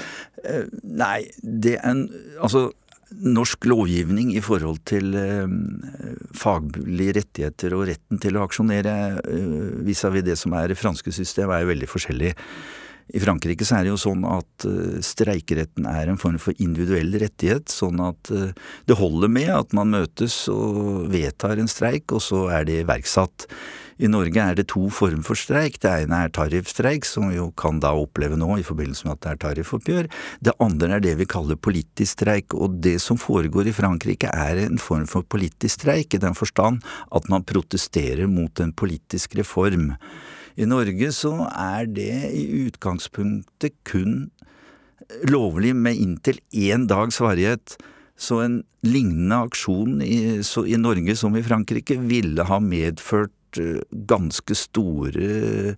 eh, 0.43 0.65
Nei, 0.83 1.29
det 1.41 1.77
er 1.79 1.93
en 1.93 2.09
Altså, 2.43 2.69
norsk 3.11 3.65
lovgivning 3.69 4.33
i 4.35 4.41
forhold 4.43 4.81
til 4.89 5.15
eh, 5.15 5.47
faglige 6.35 7.19
rettigheter 7.19 7.75
og 7.77 7.87
retten 7.89 8.19
til 8.21 8.37
å 8.37 8.45
aksjonere 8.45 8.95
eh, 9.21 9.83
vis-à-vis 9.85 10.25
det 10.25 10.37
som 10.39 10.55
er 10.57 10.71
det 10.71 10.79
franske 10.79 11.13
systemet, 11.13 11.55
er 11.55 11.65
jo 11.65 11.71
veldig 11.71 11.89
forskjellig. 11.91 12.33
I 13.13 13.21
Frankrike 13.21 13.65
så 13.67 13.77
er 13.77 13.85
det 13.85 13.93
jo 13.93 14.01
sånn 14.01 14.25
at 14.25 14.65
uh, 14.65 14.97
streikeretten 15.05 15.85
er 15.89 16.09
en 16.09 16.19
form 16.21 16.39
for 16.41 16.57
individuell 16.57 17.13
rettighet, 17.21 17.69
sånn 17.69 18.01
at 18.01 18.31
uh, 18.33 18.49
det 18.89 18.97
holder 18.97 19.29
med 19.29 19.51
at 19.53 19.75
man 19.77 19.93
møtes 19.93 20.45
og 20.51 21.05
vedtar 21.13 21.61
en 21.61 21.69
streik, 21.69 22.09
og 22.15 22.23
så 22.25 22.47
er 22.55 22.65
det 22.65 22.81
iverksatt. 22.81 23.45
I 23.95 24.09
Norge 24.11 24.41
er 24.41 24.57
det 24.57 24.65
to 24.73 24.89
former 24.91 25.23
for 25.23 25.39
streik. 25.39 25.77
Det 25.79 25.91
ene 26.03 26.25
er 26.25 26.33
tariffstreik, 26.35 27.05
som 27.07 27.29
vi 27.29 27.37
jo 27.37 27.47
kan 27.55 27.77
da 27.83 27.93
oppleve 27.95 28.35
nå 28.39 28.57
i 28.59 28.65
forbindelse 28.65 29.07
med 29.07 29.15
at 29.15 29.23
det 29.23 29.31
er 29.31 29.41
tariffoppgjør. 29.45 30.09
Det 30.43 30.55
andre 30.65 30.97
er 30.97 31.05
det 31.05 31.13
vi 31.21 31.29
kaller 31.31 31.55
politisk 31.55 32.17
streik, 32.17 32.57
og 32.57 32.81
det 32.83 32.97
som 33.03 33.19
foregår 33.21 33.69
i 33.71 33.75
Frankrike 33.75 34.33
er 34.33 34.65
en 34.65 34.81
form 34.81 35.05
for 35.07 35.23
politisk 35.23 35.79
streik, 35.79 36.11
i 36.11 36.23
den 36.25 36.35
forstand 36.35 36.83
at 37.15 37.29
man 37.31 37.47
protesterer 37.47 38.27
mot 38.27 38.59
en 38.59 38.75
politisk 38.75 39.37
reform. 39.39 39.93
I 40.55 40.67
Norge 40.69 41.11
så 41.15 41.33
er 41.51 41.89
det 41.91 42.31
i 42.31 42.45
utgangspunktet 42.65 43.75
kun 43.87 44.29
lovlig 45.29 45.75
med 45.77 45.99
inntil 46.01 46.39
én 46.55 46.87
dags 46.89 47.19
varighet. 47.21 47.75
Så 48.15 48.39
en 48.45 48.61
lignende 48.85 49.41
aksjon 49.49 49.99
i, 50.01 50.39
i 50.39 50.77
Norge 50.79 51.17
som 51.19 51.35
i 51.35 51.43
Frankrike 51.45 51.99
ville 51.99 52.45
ha 52.47 52.61
medført 52.63 53.33
Eh, 53.59 53.81
ganske 54.07 54.55
store 54.57 55.75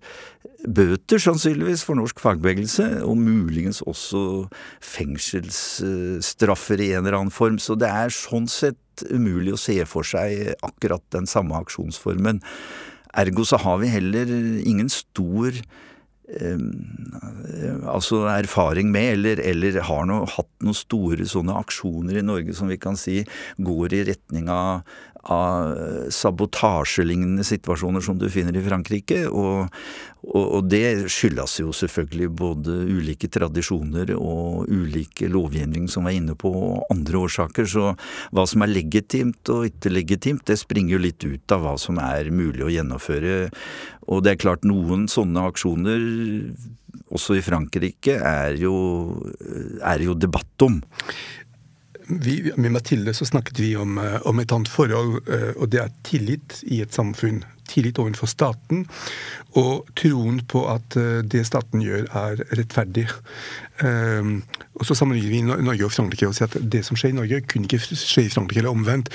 bøter, 0.66 1.20
sannsynligvis, 1.22 1.84
for 1.86 1.98
norsk 1.98 2.18
fagbevegelse, 2.20 3.04
og 3.06 3.18
muligens 3.20 3.80
også 3.86 4.48
fengselsstraffer 4.84 6.82
i 6.82 6.92
en 6.96 7.06
eller 7.06 7.20
annen 7.20 7.34
form. 7.34 7.60
Så 7.62 7.78
det 7.78 7.90
er 7.90 8.14
sånn 8.14 8.48
sett 8.50 9.04
umulig 9.12 9.54
å 9.54 9.60
se 9.60 9.78
for 9.86 10.06
seg 10.06 10.54
akkurat 10.66 11.04
den 11.14 11.28
samme 11.30 11.54
aksjonsformen. 11.62 12.42
Ergo 13.16 13.44
så 13.48 13.60
har 13.62 13.78
vi 13.82 13.92
heller 13.92 14.32
ingen 14.66 14.90
stor 14.92 15.56
altså 17.88 18.26
erfaring 18.28 18.90
med, 18.92 19.14
eller, 19.14 19.40
eller 19.40 19.78
har 19.88 20.04
noe, 20.04 20.28
hatt 20.28 20.50
noen 20.60 20.76
store 20.76 21.24
sånne 21.28 21.56
aksjoner 21.56 22.18
i 22.20 22.24
Norge 22.26 22.52
som 22.56 22.68
vi 22.68 22.76
kan 22.80 22.98
si 23.00 23.22
går 23.64 23.94
i 23.96 24.02
retning 24.10 24.50
av, 24.52 24.84
av 25.24 26.08
sabotasjelignende 26.14 27.44
situasjoner 27.46 28.04
som 28.04 28.18
du 28.18 28.28
finner 28.32 28.56
i 28.56 28.62
Frankrike. 28.64 29.24
Og, 29.28 29.68
og, 30.22 30.44
og, 30.44 30.68
det 30.70 31.08
skyldes 31.12 31.58
jo 31.60 31.74
selvfølgelig 31.74 32.30
både 32.38 32.76
ulike 32.88 33.30
tradisjoner 33.32 34.14
og 34.16 34.70
ulike 34.70 35.28
lovgivning 35.32 35.88
som 35.90 36.08
er 36.08 36.18
inne 36.20 36.36
på, 36.38 36.52
og 36.52 36.94
andre 36.94 37.22
årsaker. 37.26 37.68
Så 37.68 37.92
hva 38.32 38.46
som 38.48 38.64
er 38.64 38.74
legitimt 38.74 39.52
og 39.54 39.68
ikke 39.70 39.92
legitimt, 39.92 40.46
det 40.48 40.60
springer 40.60 40.96
jo 40.96 41.04
litt 41.08 41.28
ut 41.28 41.56
av 41.56 41.64
hva 41.66 41.76
som 41.80 42.00
er 42.02 42.32
mulig 42.34 42.66
å 42.66 42.72
gjennomføre. 42.72 43.38
Og 44.08 44.24
det 44.24 44.34
er 44.34 44.44
klart 44.46 44.68
noen 44.68 45.06
sånne 45.10 45.48
aksjoner, 45.50 46.04
også 47.14 47.38
i 47.38 47.44
Frankrike, 47.44 48.18
er 48.20 48.56
jo, 48.60 48.74
er 49.84 50.02
jo 50.04 50.16
debatt 50.18 50.64
om 50.64 50.80
vi, 52.08 52.52
med 52.56 52.72
Mathilde 52.72 53.14
så 53.14 53.26
snakket 53.28 53.58
vi 53.58 53.76
om, 53.76 53.98
eh, 53.98 54.20
om, 54.26 54.38
et 54.40 54.52
annet 54.52 54.68
forhold, 54.72 55.20
eh, 55.28 55.52
og 55.56 55.70
det 55.72 55.82
er 55.82 55.94
tillit 56.08 56.60
i 56.66 56.80
et 56.84 56.94
samfunn. 56.94 57.42
Tillit 57.68 57.98
overfor 58.00 58.30
staten, 58.30 58.86
og 59.58 59.88
troen 59.98 60.40
på 60.48 60.64
at 60.70 60.96
eh, 60.98 61.20
det 61.24 61.46
staten 61.48 61.82
gjør, 61.84 62.08
er 62.08 62.44
rettferdig. 62.58 63.08
Og 63.78 64.86
så 64.86 64.94
sammenligner 64.98 65.30
vi 65.30 65.62
Norge 65.62 65.84
og 65.86 65.92
Frankrike 65.94 66.26
og 66.26 66.34
sier 66.34 66.48
at 66.48 66.56
det 66.70 66.80
som 66.86 66.96
skjer 66.98 67.12
i 67.12 67.18
Norge, 67.18 67.38
kunne 67.46 67.66
ikke 67.68 67.78
skje 67.78 68.22
i 68.26 68.32
Frankrike, 68.32 68.60
eller 68.62 68.74
omvendt. 68.74 69.08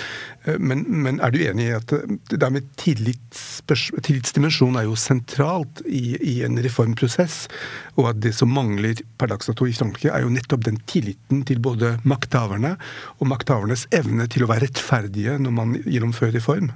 Men, 0.60 0.86
men 1.04 1.20
er 1.24 1.30
du 1.34 1.40
enig 1.44 1.66
i 1.68 1.76
at 1.76 1.90
det 2.32 2.40
der 2.40 2.54
med 2.54 2.64
tillitsdimensjon 2.80 4.78
er 4.80 4.86
jo 4.88 4.96
sentralt 5.00 5.82
i, 5.84 6.16
i, 6.20 6.36
en 6.48 6.58
reformprosess, 6.64 7.48
og 7.96 8.10
at 8.14 8.22
det 8.24 8.34
som 8.36 8.52
mangler 8.56 8.96
per 9.20 9.28
dags 9.32 9.48
dato 9.52 9.68
i 9.68 9.76
Frankrike, 9.76 10.12
er 10.12 10.22
jo 10.26 10.34
nettopp 10.34 10.66
den 10.68 10.80
tilliten 10.90 11.44
til 11.48 11.62
både 11.64 11.98
makthaverne 12.08 12.76
og 13.20 13.30
makthavernes 13.32 13.88
evne 13.96 14.28
til 14.32 14.46
å 14.46 14.52
være 14.52 14.68
rettferdige 14.68 15.38
når 15.44 15.60
man 15.60 15.70
gjennomfører 15.84 16.38
reform? 16.40 16.68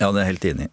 Ja, 0.00 0.08
det 0.10 0.18
er 0.18 0.24
jeg 0.24 0.32
helt 0.32 0.46
enig 0.48 0.64
i. 0.66 0.70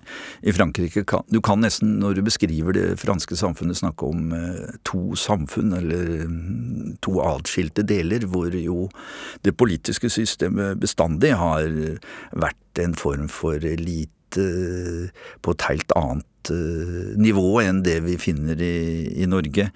I 0.49 0.53
Frankrike 0.55 1.03
kan 1.05 1.25
Du 1.29 1.41
kan 1.45 1.61
nesten, 1.61 1.99
når 2.01 2.17
du 2.17 2.21
beskriver 2.25 2.73
det 2.73 2.87
franske 3.01 3.37
samfunnet, 3.37 3.77
snakke 3.77 4.07
om 4.09 4.33
eh, 4.33 4.73
to 4.87 5.15
samfunn, 5.15 5.75
eller 5.77 6.25
mm, 6.25 6.97
to 7.05 7.19
atskilte 7.21 7.85
deler, 7.85 8.25
hvor 8.25 8.49
jo 8.57 8.89
det 9.45 9.53
politiske 9.57 10.09
systemet 10.09 10.81
bestandig 10.81 11.35
har 11.37 11.69
vært 12.33 12.81
en 12.81 12.97
form 12.97 13.29
for 13.29 13.61
elite 13.61 14.49
på 15.41 15.53
et 15.53 15.65
helt 15.69 15.93
annet 15.99 16.53
eh, 16.55 17.13
nivå 17.21 17.61
enn 17.61 17.83
det 17.85 17.99
vi 18.07 18.17
finner 18.17 18.57
i, 18.57 19.11
i 19.21 19.29
Norge. 19.29 19.69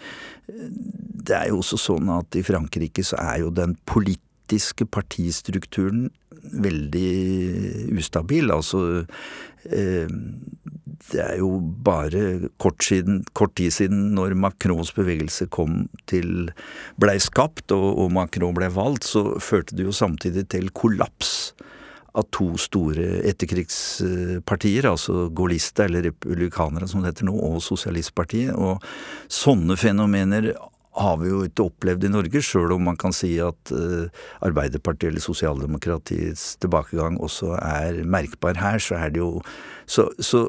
Det 0.45 1.37
er 1.37 1.49
jo 1.51 1.61
også 1.61 1.77
sånn 1.81 2.09
at 2.17 2.37
i 2.37 2.45
Frankrike 2.45 3.05
så 3.05 3.19
er 3.21 3.43
jo 3.43 3.53
den 3.53 3.77
politiske 3.85 4.24
politiske 4.45 4.85
partistrukturen 4.85 6.09
veldig 6.53 7.97
ustabil. 7.97 8.51
Altså 8.51 9.05
eh, 9.71 10.07
Det 10.07 11.19
er 11.21 11.37
jo 11.39 11.59
bare 11.83 12.49
kort, 12.57 12.83
siden, 12.83 13.23
kort, 13.33 13.55
tid 13.55 13.71
siden 13.71 14.13
når 14.15 14.35
Macrons 14.35 14.93
bevegelse 14.93 15.47
kom 15.49 15.87
til 16.07 16.51
blei 16.97 17.17
skapt 17.19 17.71
og, 17.71 17.97
og 17.97 18.11
Macron 18.11 18.55
ble 18.55 18.69
valgt, 18.69 19.03
så 19.03 19.39
førte 19.39 19.75
det 19.75 19.85
jo 19.85 19.91
samtidig 19.91 20.47
til 20.49 20.69
kollaps 20.71 21.53
av 22.15 22.29
to 22.31 22.53
store 22.55 23.25
etterkrigspartier, 23.27 24.85
altså 24.87 25.27
Gaullista, 25.35 25.83
eller 25.83 26.05
republikanere 26.07 26.87
som 26.87 27.01
det 27.03 27.11
heter 27.11 27.27
nå, 27.27 27.35
og 27.35 27.59
Sosialistpartiet. 27.59 28.55
Og 28.55 28.79
sånne 29.27 29.75
fenomener 29.75 30.53
har 30.95 31.17
vi 31.19 31.29
jo 31.29 31.41
ikke 31.45 31.65
opplevd 31.67 32.07
i 32.07 32.11
Norge, 32.11 32.41
sjøl 32.43 32.73
om 32.75 32.85
man 32.87 32.97
kan 32.99 33.13
si 33.15 33.33
at 33.43 33.71
uh, 33.75 34.07
Arbeiderpartiet 34.45 35.11
eller 35.11 35.23
sosialdemokratiets 35.23 36.55
tilbakegang 36.63 37.19
også 37.23 37.55
er 37.59 38.01
merkbar 38.07 38.59
her, 38.61 38.79
så 38.81 38.99
er 38.99 39.15
det 39.15 39.23
jo 39.23 39.31
så, 39.85 40.07
så, 40.17 40.47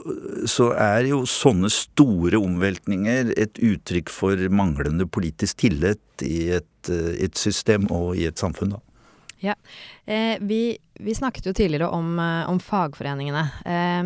så, 0.49 0.71
er 0.81 1.11
jo 1.11 1.25
sånne 1.29 1.69
store 1.73 2.39
omveltninger 2.41 3.35
et 3.37 3.59
uttrykk 3.61 4.13
for 4.13 4.47
manglende 4.49 5.05
politisk 5.11 5.61
tillit 5.67 6.25
i 6.25 6.47
et, 6.61 6.73
uh, 6.91 7.13
et 7.15 7.37
system 7.39 7.91
og 7.91 8.15
i 8.17 8.29
et 8.31 8.41
samfunn, 8.41 8.77
da. 8.79 8.86
Ja. 9.45 9.55
Eh, 10.05 10.39
vi, 10.41 10.79
vi, 11.01 11.15
snakket 11.15 11.47
jo 11.47 11.53
tidligere 11.53 11.89
om, 11.93 12.19
eh, 12.19 12.49
om 12.51 12.61
fagforeningene. 12.61 13.43
Eh, 13.69 14.03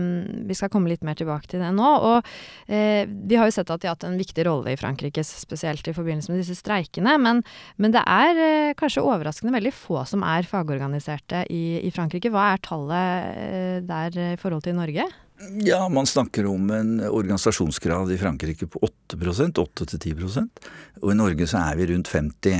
vi 0.48 0.56
skal 0.58 0.70
komme 0.72 0.90
litt 0.90 1.04
mer 1.06 1.18
tilbake 1.18 1.50
til 1.50 1.62
det 1.62 1.70
nå. 1.76 1.90
Og 2.10 2.26
eh, 2.66 3.06
vi 3.06 3.38
har 3.38 3.46
jo 3.46 3.54
sett 3.54 3.70
at 3.70 3.82
de 3.82 3.90
har 3.90 3.94
hatt 3.94 4.08
en 4.08 4.18
viktig 4.18 4.46
rolle 4.48 4.74
i 4.74 4.80
Frankrike, 4.80 5.24
spesielt 5.26 5.86
i 5.86 5.94
forbindelse 5.96 6.32
med 6.32 6.42
disse 6.42 6.58
streikene. 6.58 7.16
Men, 7.22 7.44
men 7.78 7.94
det 7.94 8.02
er 8.02 8.42
eh, 8.42 8.74
kanskje 8.78 9.06
overraskende 9.06 9.54
veldig 9.54 9.74
få 9.76 10.04
som 10.08 10.26
er 10.26 10.48
fagorganiserte 10.50 11.46
i, 11.52 11.64
i 11.86 11.94
Frankrike. 11.94 12.32
Hva 12.34 12.52
er 12.54 12.64
tallet 12.66 13.34
eh, 13.34 13.76
der 13.86 14.22
i 14.32 14.38
forhold 14.40 14.66
til 14.66 14.78
Norge? 14.80 15.06
Ja, 15.40 15.88
man 15.88 16.06
snakker 16.06 16.46
om 16.46 16.70
en 16.70 17.00
organisasjonsgrad 17.00 18.12
i 18.12 18.18
Frankrike 18.20 18.66
på 18.66 18.80
8% 19.08 19.56
8-10% 19.56 20.60
Og 21.00 21.12
i 21.12 21.16
Norge 21.16 21.46
så 21.48 21.62
er 21.62 21.78
vi 21.78 21.86
rundt 21.88 22.10
50 22.12 22.58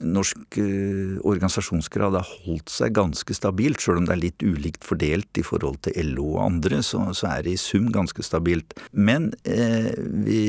Norsk 0.00 0.58
eh, 0.62 1.18
organisasjonsgrad 1.20 2.16
har 2.16 2.30
holdt 2.46 2.72
seg 2.72 2.94
ganske 2.96 3.36
stabilt, 3.36 3.82
sjøl 3.84 4.00
om 4.00 4.08
det 4.08 4.14
er 4.14 4.22
litt 4.22 4.46
ulikt 4.46 4.86
fordelt 4.86 5.40
i 5.40 5.44
forhold 5.44 5.82
til 5.84 6.14
LO 6.14 6.38
og 6.38 6.44
andre, 6.46 6.80
så, 6.86 7.04
er 7.28 7.44
det 7.44 7.52
i 7.52 7.60
sum 7.60 7.90
ganske 7.92 8.24
stabilt. 8.24 8.76
Men 8.92 9.32
eh, 9.44 9.92
vi, 9.98 10.40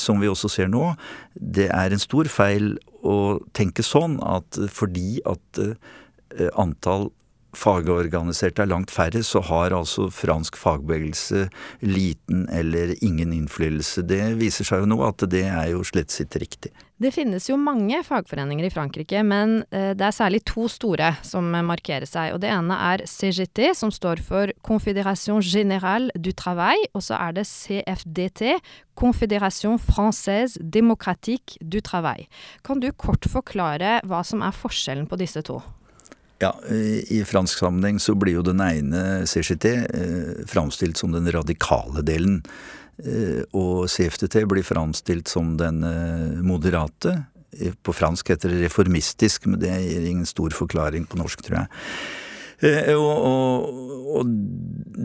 som 0.00 0.22
vi 0.22 0.30
også 0.30 0.48
ser 0.52 0.72
nå, 0.72 0.94
det 1.34 1.68
er 1.68 1.92
en 1.92 2.02
stor 2.02 2.30
feil 2.32 2.76
å 3.04 3.38
tenke 3.56 3.84
sånn 3.84 4.18
at 4.24 4.56
fordi 4.72 5.20
at 5.28 5.62
eh, 5.64 6.50
antall 6.56 7.10
fagorganiserte 7.58 8.62
er 8.62 8.70
langt 8.70 8.92
færre, 8.94 9.22
så 9.26 9.42
har 9.44 9.74
altså 9.74 10.08
fransk 10.14 10.58
fagbevegelse 10.58 11.48
liten 11.84 12.46
eller 12.54 12.94
ingen 13.04 13.34
innflytelse. 13.34 14.06
Det 14.06 14.22
viser 14.38 14.68
seg 14.68 14.84
jo 14.84 14.92
nå 14.92 15.00
at 15.06 15.26
det 15.30 15.46
er 15.48 15.72
jo 15.72 15.82
slett 15.86 16.14
sitt 16.14 16.36
riktig. 16.38 16.72
Det 16.98 17.12
finnes 17.14 17.44
jo 17.46 17.54
mange 17.62 18.00
fagforeninger 18.02 18.66
i 18.66 18.72
Frankrike, 18.74 19.20
men 19.22 19.60
eh, 19.70 19.92
det 19.94 20.02
er 20.08 20.16
særlig 20.16 20.40
to 20.50 20.66
store 20.70 21.12
som 21.22 21.46
markerer 21.46 22.08
seg. 22.10 22.32
Og 22.34 22.42
det 22.42 22.50
ene 22.50 22.74
er 22.88 23.04
CGT, 23.06 23.68
som 23.78 23.92
står 23.94 24.22
for 24.26 24.50
Confédération 24.66 25.38
Générale 25.38 26.10
du 26.18 26.32
Travail, 26.34 26.82
og 26.98 27.06
så 27.06 27.20
er 27.20 27.38
det 27.38 27.46
CFDT, 27.46 28.58
Confédération 28.98 29.78
Française 29.78 30.58
Démocratique 30.58 31.54
du 31.62 31.78
Travail. 31.80 32.26
Kan 32.66 32.82
du 32.82 32.90
kort 32.90 33.30
forklare 33.30 34.00
hva 34.02 34.24
som 34.26 34.42
er 34.42 34.62
forskjellen 34.66 35.06
på 35.06 35.22
disse 35.22 35.46
to? 35.46 35.62
Ja, 36.38 36.52
I 37.10 37.24
fransk 37.26 37.58
sammenheng 37.58 37.98
så 37.98 38.14
blir 38.14 38.38
jo 38.38 38.44
den 38.46 38.60
ene 38.62 39.26
CGT 39.26 39.64
eh, 39.74 40.44
framstilt 40.46 41.00
som 41.00 41.10
den 41.14 41.26
radikale 41.34 42.04
delen. 42.06 42.44
Eh, 42.98 43.42
og 43.58 43.88
CFTT 43.90 44.44
blir 44.50 44.66
framstilt 44.66 45.30
som 45.30 45.56
den 45.58 45.82
eh, 45.86 46.38
moderate. 46.42 47.16
På 47.82 47.94
fransk 47.96 48.30
heter 48.30 48.52
det 48.52 48.68
reformistisk, 48.68 49.48
men 49.50 49.58
det 49.62 49.74
gir 49.82 50.06
ingen 50.06 50.28
stor 50.28 50.54
forklaring 50.54 51.08
på 51.10 51.18
norsk, 51.18 51.42
tror 51.46 51.62
jeg. 51.62 51.72
Eh, 52.70 52.94
og, 52.94 53.16
og, 53.18 54.14
og 54.18 54.32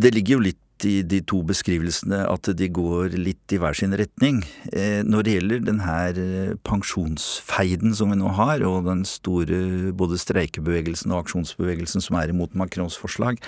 det 0.03 0.13
ligger 0.13 0.37
jo 0.37 0.47
litt 0.51 0.61
i 0.87 1.01
de 1.05 1.19
to 1.25 1.41
beskrivelsene 1.47 2.23
at 2.27 2.49
de 2.57 2.67
går 2.73 3.15
litt 3.19 3.53
i 3.53 3.59
hver 3.61 3.75
sin 3.77 3.93
retning. 3.97 4.41
Eh, 4.73 5.01
når 5.05 5.25
det 5.25 5.35
gjelder 5.35 5.63
den 5.67 5.81
her 5.83 6.19
eh, 6.19 6.55
pensjonsfeiden 6.67 7.95
som 7.97 8.11
vi 8.11 8.19
nå 8.19 8.31
har, 8.37 8.63
og 8.67 8.87
den 8.89 9.03
store 9.07 9.93
både 9.95 10.19
streikebevegelsen 10.21 11.13
og 11.13 11.23
aksjonsbevegelsen 11.23 12.03
som 12.03 12.17
er 12.19 12.33
imot 12.33 12.57
Macrons 12.59 12.97
forslag, 12.99 13.39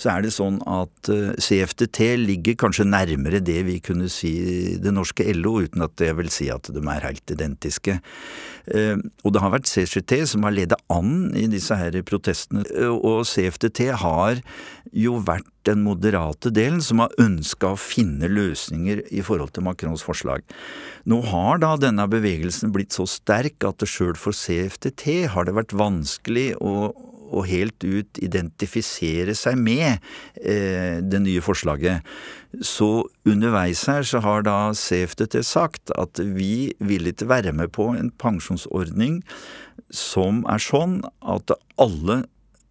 så 0.00 0.14
er 0.14 0.24
det 0.24 0.34
sånn 0.34 0.60
at 0.68 1.12
eh, 1.12 1.32
CFTT 1.38 2.02
ligger 2.24 2.58
kanskje 2.64 2.88
nærmere 2.88 3.42
det 3.44 3.60
vi 3.68 3.78
kunne 3.84 4.10
si 4.12 4.34
det 4.80 4.94
norske 4.96 5.26
LO, 5.36 5.60
uten 5.66 5.86
at 5.86 6.00
jeg 6.00 6.18
vil 6.18 6.32
si 6.32 6.50
at 6.52 6.72
de 6.72 6.82
er 6.82 7.06
helt 7.06 7.36
identiske. 7.36 8.00
Og 8.70 9.32
det 9.34 9.40
har 9.42 9.50
vært 9.50 9.66
CCT 9.66 10.20
som 10.30 10.44
har 10.46 10.52
ledet 10.54 10.78
an 10.92 11.32
i 11.38 11.46
disse 11.50 11.74
her 11.74 11.96
protestene, 12.06 12.62
og 12.92 13.24
CFTT 13.26 13.88
har 13.98 14.42
jo 14.96 15.18
vært 15.22 15.48
den 15.68 15.82
moderate 15.84 16.50
delen 16.54 16.80
som 16.82 17.02
har 17.02 17.12
ønska 17.20 17.74
å 17.74 17.80
finne 17.80 18.30
løsninger 18.30 19.04
i 19.14 19.22
forhold 19.24 19.52
til 19.54 19.66
Macrons 19.66 20.04
forslag. 20.06 20.42
Nå 21.08 21.20
har 21.30 21.60
da 21.62 21.76
denne 21.80 22.08
bevegelsen 22.10 22.72
blitt 22.74 22.96
så 22.96 23.06
sterk 23.08 23.62
at 23.68 23.84
sjøl 23.86 24.16
for 24.18 24.36
CFTT 24.36 25.30
har 25.34 25.46
det 25.46 25.56
vært 25.58 25.76
vanskelig 25.76 26.54
å, 26.58 26.90
å 27.30 27.44
helt 27.46 27.84
ut 27.84 28.20
identifisere 28.24 29.36
seg 29.38 29.60
med 29.60 30.00
eh, 30.40 30.98
det 31.04 31.22
nye 31.22 31.44
forslaget. 31.44 32.06
Så 32.66 33.06
underveis 33.28 33.84
her 33.90 34.02
så 34.06 34.24
har 34.24 34.42
da 34.48 34.72
CFTT 34.74 35.38
sagt 35.46 35.94
at 36.00 36.18
vi 36.18 36.72
vil 36.82 37.12
ikke 37.12 37.30
være 37.30 37.54
med 37.54 37.70
på 37.76 37.92
en 37.94 38.10
pensjonsordning 38.18 39.20
som 39.94 40.42
er 40.50 40.62
sånn 40.62 41.00
at 41.20 41.52
alle 41.80 42.24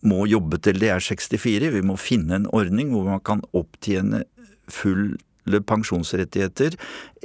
må 0.05 0.25
jobbe 0.29 0.59
til 0.63 0.79
de 0.81 0.91
er 0.93 1.03
64. 1.03 1.71
Vi 1.73 1.85
må 1.85 1.97
finne 1.99 2.39
en 2.39 2.51
ordning 2.55 2.93
hvor 2.93 3.07
man 3.07 3.23
kan 3.25 3.43
opptjene 3.57 4.23
full 4.69 5.17
pensjonsrettigheter 5.49 6.75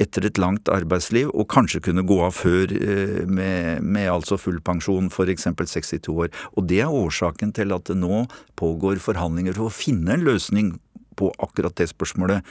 etter 0.01 0.25
et 0.25 0.39
langt 0.41 0.71
arbeidsliv, 0.73 1.29
og 1.35 1.49
kanskje 1.53 1.83
kunne 1.85 2.07
gå 2.09 2.17
av 2.25 2.33
før 2.39 2.73
eh, 2.73 3.21
med, 3.29 3.85
med 3.85 4.09
altså 4.11 4.39
full 4.41 4.61
pensjon, 4.65 5.11
f.eks. 5.13 5.49
62 5.53 6.09
år. 6.09 6.31
Og 6.57 6.69
det 6.71 6.81
er 6.85 6.95
årsaken 6.95 7.53
til 7.57 7.75
at 7.77 7.91
det 7.91 7.99
nå 8.01 8.25
pågår 8.61 9.03
forhandlinger 9.05 9.59
for 9.59 9.69
å 9.69 9.75
finne 9.75 10.17
en 10.17 10.25
løsning 10.25 10.75
på 11.17 11.31
akkurat 11.43 11.75
det 11.79 11.89
spørsmålet. 11.91 12.45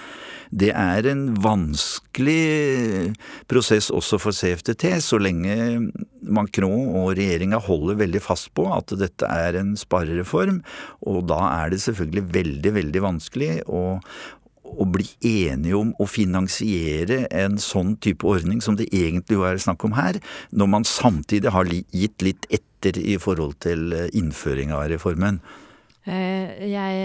Det 0.51 0.71
er 0.73 1.07
en 1.09 1.25
vanskelig 1.43 3.13
prosess 3.51 3.89
også 3.93 4.19
for 4.21 4.35
CFTT, 4.35 4.87
så 5.03 5.19
lenge 5.21 5.55
Macron 6.23 6.91
og 6.95 7.15
regjeringa 7.17 7.59
holder 7.63 7.99
veldig 8.03 8.21
fast 8.23 8.51
på 8.57 8.67
at 8.73 8.93
dette 8.99 9.27
er 9.27 9.59
en 9.59 9.73
sparereform. 9.79 10.61
Og 11.09 11.25
da 11.31 11.41
er 11.63 11.73
det 11.73 11.81
selvfølgelig 11.83 12.27
veldig, 12.35 12.73
veldig 12.77 13.03
vanskelig 13.03 13.51
å, 13.67 13.83
å 14.73 14.87
bli 14.89 15.07
enige 15.29 15.79
om 15.79 15.93
å 16.01 16.09
finansiere 16.09 17.23
en 17.31 17.59
sånn 17.61 17.95
type 18.03 18.27
ordning 18.29 18.61
som 18.63 18.77
det 18.79 18.89
egentlig 18.91 19.41
er 19.43 19.61
snakk 19.61 19.85
om 19.87 19.97
her, 19.97 20.21
når 20.51 20.71
man 20.77 20.87
samtidig 20.87 21.53
har 21.53 21.69
gitt 21.71 22.25
litt 22.25 22.47
etter 22.53 22.97
i 22.99 23.17
forhold 23.21 23.59
til 23.63 23.93
innføring 24.11 24.73
av 24.75 24.89
reformen. 24.91 25.41
Eh, 26.03 26.65
jeg, 26.67 26.95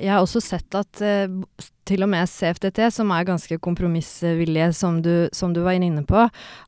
jeg, 0.00 0.08
har 0.08 0.22
også 0.22 0.40
sett 0.40 0.76
at 0.78 1.00
uh, 1.04 1.64
til 1.86 2.02
og 2.06 2.08
med 2.08 2.24
CFDT, 2.30 2.80
som 2.94 3.12
er 3.12 3.26
ganske 3.28 3.58
kompromissvillige, 3.62 4.70
som 4.74 5.02
du, 5.04 5.28
som 5.36 5.52
du 5.52 5.60
var 5.66 5.76
inne 5.76 6.00
på, 6.08 6.22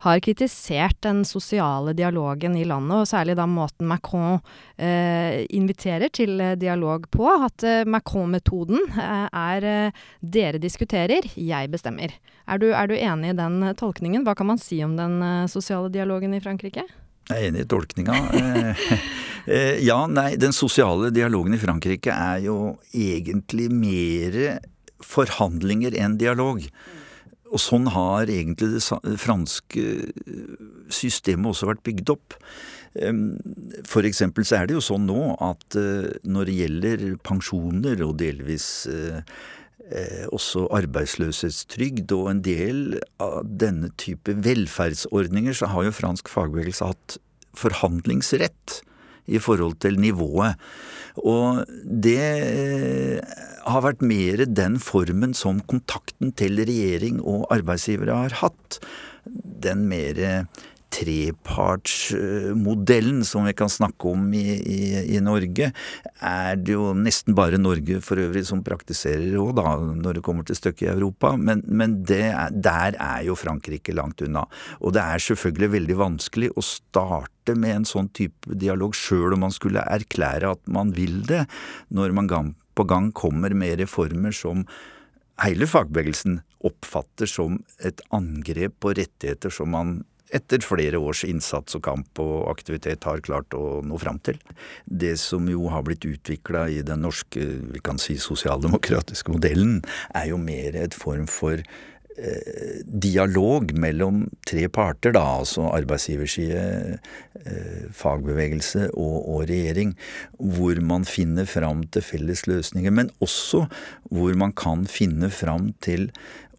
har 0.04 0.20
kritisert 0.22 0.98
den 1.06 1.24
sosiale 1.26 1.94
dialogen 1.96 2.58
i 2.60 2.66
landet, 2.68 2.92
og 3.00 3.08
særlig 3.08 3.38
da 3.40 3.48
måten 3.48 3.88
Macron 3.88 4.36
eh, 4.76 5.42
inviterer 5.48 6.12
til 6.12 6.36
dialog 6.60 7.08
på. 7.10 7.26
At 7.48 7.64
Macron-metoden 7.88 8.84
er 8.98 9.90
dere 10.20 10.62
diskuterer, 10.62 11.26
jeg 11.34 11.72
bestemmer. 11.72 12.14
Er 12.46 12.62
du, 12.62 12.70
er 12.70 12.86
du 12.86 12.94
enig 12.94 13.32
i 13.32 13.38
den 13.40 13.58
tolkningen? 13.80 14.28
Hva 14.28 14.36
kan 14.38 14.52
man 14.52 14.62
si 14.62 14.78
om 14.84 14.94
den 14.98 15.18
sosiale 15.50 15.90
dialogen 15.92 16.36
i 16.36 16.42
Frankrike? 16.44 16.86
Jeg 17.28 17.42
er 17.42 17.50
enig 17.50 17.66
i 17.66 17.68
tolkninga. 17.68 18.14
Eh, 19.48 19.78
ja, 19.80 20.02
nei, 20.10 20.34
den 20.36 20.52
sosiale 20.52 21.08
dialogen 21.14 21.56
i 21.56 21.60
Frankrike 21.62 22.12
er 22.12 22.42
jo 22.44 22.76
egentlig 22.92 23.70
mer 23.72 24.58
forhandlinger 25.00 25.94
enn 25.96 26.18
dialog. 26.20 26.64
Og 27.48 27.62
sånn 27.62 27.86
har 27.94 28.28
egentlig 28.28 28.74
det 28.74 29.14
franske 29.22 29.84
systemet 30.92 31.48
også 31.48 31.70
vært 31.70 31.86
bygd 31.86 32.12
opp. 32.12 32.36
For 33.88 34.04
eksempel 34.04 34.44
så 34.44 34.58
er 34.58 34.68
det 34.68 34.76
jo 34.76 34.84
sånn 34.84 35.06
nå 35.08 35.22
at 35.44 35.78
eh, 35.80 36.10
når 36.28 36.50
det 36.50 36.58
gjelder 36.58 37.06
pensjoner 37.24 38.02
og 38.04 38.18
delvis 38.20 38.66
eh, 38.92 39.22
også 40.34 40.66
arbeidsløshetstrygd 40.76 42.12
og 42.18 42.28
en 42.34 42.44
del 42.44 42.98
av 43.24 43.48
denne 43.48 43.94
type 43.96 44.34
velferdsordninger, 44.44 45.56
så 45.56 45.70
har 45.72 45.88
jo 45.88 45.96
fransk 45.96 46.28
fagbevegelse 46.32 46.90
hatt 46.90 47.16
forhandlingsrett 47.56 48.82
i 49.28 49.40
forhold 49.42 49.78
til 49.84 50.00
nivået. 50.00 50.58
Og 51.18 51.64
det 51.84 52.18
eh, 52.18 53.36
har 53.68 53.84
vært 53.84 54.04
mer 54.06 54.44
den 54.46 54.78
formen 54.82 55.34
som 55.36 55.60
kontakten 55.70 56.32
til 56.38 56.60
regjering 56.62 57.20
og 57.20 57.46
arbeidsgivere 57.54 58.22
har 58.24 58.40
hatt. 58.42 58.80
Den 59.28 59.86
mer 59.90 60.46
trepartsmodellen 60.94 63.24
som 63.26 63.44
vi 63.46 63.52
kan 63.56 63.70
snakke 63.70 64.08
om 64.08 64.34
i, 64.34 64.56
i, 64.56 65.14
i, 65.16 65.20
Norge, 65.24 65.72
er 66.24 66.56
det 66.56 66.72
jo 66.74 66.94
nesten 66.96 67.34
bare 67.38 67.58
Norge 67.60 68.00
for 68.04 68.16
øvrig 68.22 68.46
som 68.48 68.64
praktiserer 68.66 69.36
òg, 69.40 69.56
da, 69.58 69.64
når 69.78 70.12
det 70.18 70.24
kommer 70.26 70.44
til 70.48 70.56
stykket 70.58 70.86
i 70.86 70.94
Europa. 70.94 71.28
Men, 71.36 71.58
men 71.68 71.90
er, 72.14 72.50
der 72.50 72.90
er 72.96 73.20
jo 73.28 73.34
Frankrike 73.38 73.92
langt 73.96 74.22
unna. 74.24 74.42
Og 74.80 74.88
det 74.96 75.02
er 75.04 75.18
selvfølgelig 75.28 75.70
veldig 75.76 75.96
vanskelig 76.00 76.48
å 76.56 76.62
starte 76.64 77.52
med 77.58 77.72
en 77.76 77.88
sånn 77.88 78.08
type 78.16 78.44
dialog, 78.60 78.90
sjøl 78.96 79.32
om 79.36 79.42
man 79.46 79.54
skulle 79.54 79.88
erklære 79.88 80.46
at 80.56 80.62
man 80.70 80.88
vil 80.96 81.16
det, 81.28 81.42
når 81.94 82.08
man 82.16 82.28
gang 82.30 82.48
på 82.78 82.84
gang 82.86 83.12
kommer 83.16 83.50
med 83.58 83.80
reformer 83.80 84.32
som 84.34 84.64
hele 85.42 85.66
fagbevegelsen 85.70 86.40
oppfatter 86.66 87.28
som 87.30 87.60
et 87.86 88.00
angrep 88.14 88.74
på 88.82 88.94
rettigheter 88.98 89.50
som 89.54 89.70
man 89.74 89.98
etter 90.34 90.62
flere 90.64 91.00
års 91.00 91.24
innsats 91.26 91.76
og 91.78 91.84
kamp 91.86 92.20
og 92.22 92.48
aktivitet 92.52 93.06
har 93.08 93.24
klart 93.24 93.54
å 93.56 93.80
nå 93.86 93.98
fram 94.00 94.20
til. 94.24 94.38
Det 94.84 95.16
som 95.20 95.48
jo 95.50 95.68
har 95.72 95.84
blitt 95.86 96.06
utvikla 96.08 96.68
i 96.72 96.82
den 96.86 97.04
norske 97.06 97.44
vi 97.72 97.82
kan 97.84 98.00
si 98.02 98.18
sosialdemokratiske 98.20 99.32
modellen, 99.34 99.80
er 100.14 100.32
jo 100.32 100.40
mer 100.40 100.76
et 100.78 100.96
form 100.96 101.26
for 101.30 101.60
eh, 101.60 102.80
dialog 102.84 103.72
mellom 103.78 104.26
tre 104.48 104.66
parter, 104.72 105.14
da, 105.16 105.24
altså 105.40 105.68
arbeidsgiverside, 105.72 106.98
eh, 107.44 107.86
fagbevegelse 107.96 108.90
og, 108.90 109.16
og, 109.22 109.46
regjering, 109.50 109.94
hvor 110.36 110.82
man 110.84 111.08
finner 111.08 111.48
fram 111.48 111.86
til 111.94 112.04
felles 112.04 112.44
løsninger, 112.50 112.92
men 112.94 113.12
også 113.24 113.64
hvor 114.12 114.36
man 114.38 114.52
kan 114.56 114.84
finne 114.90 115.32
fram 115.32 115.72
til 115.84 116.10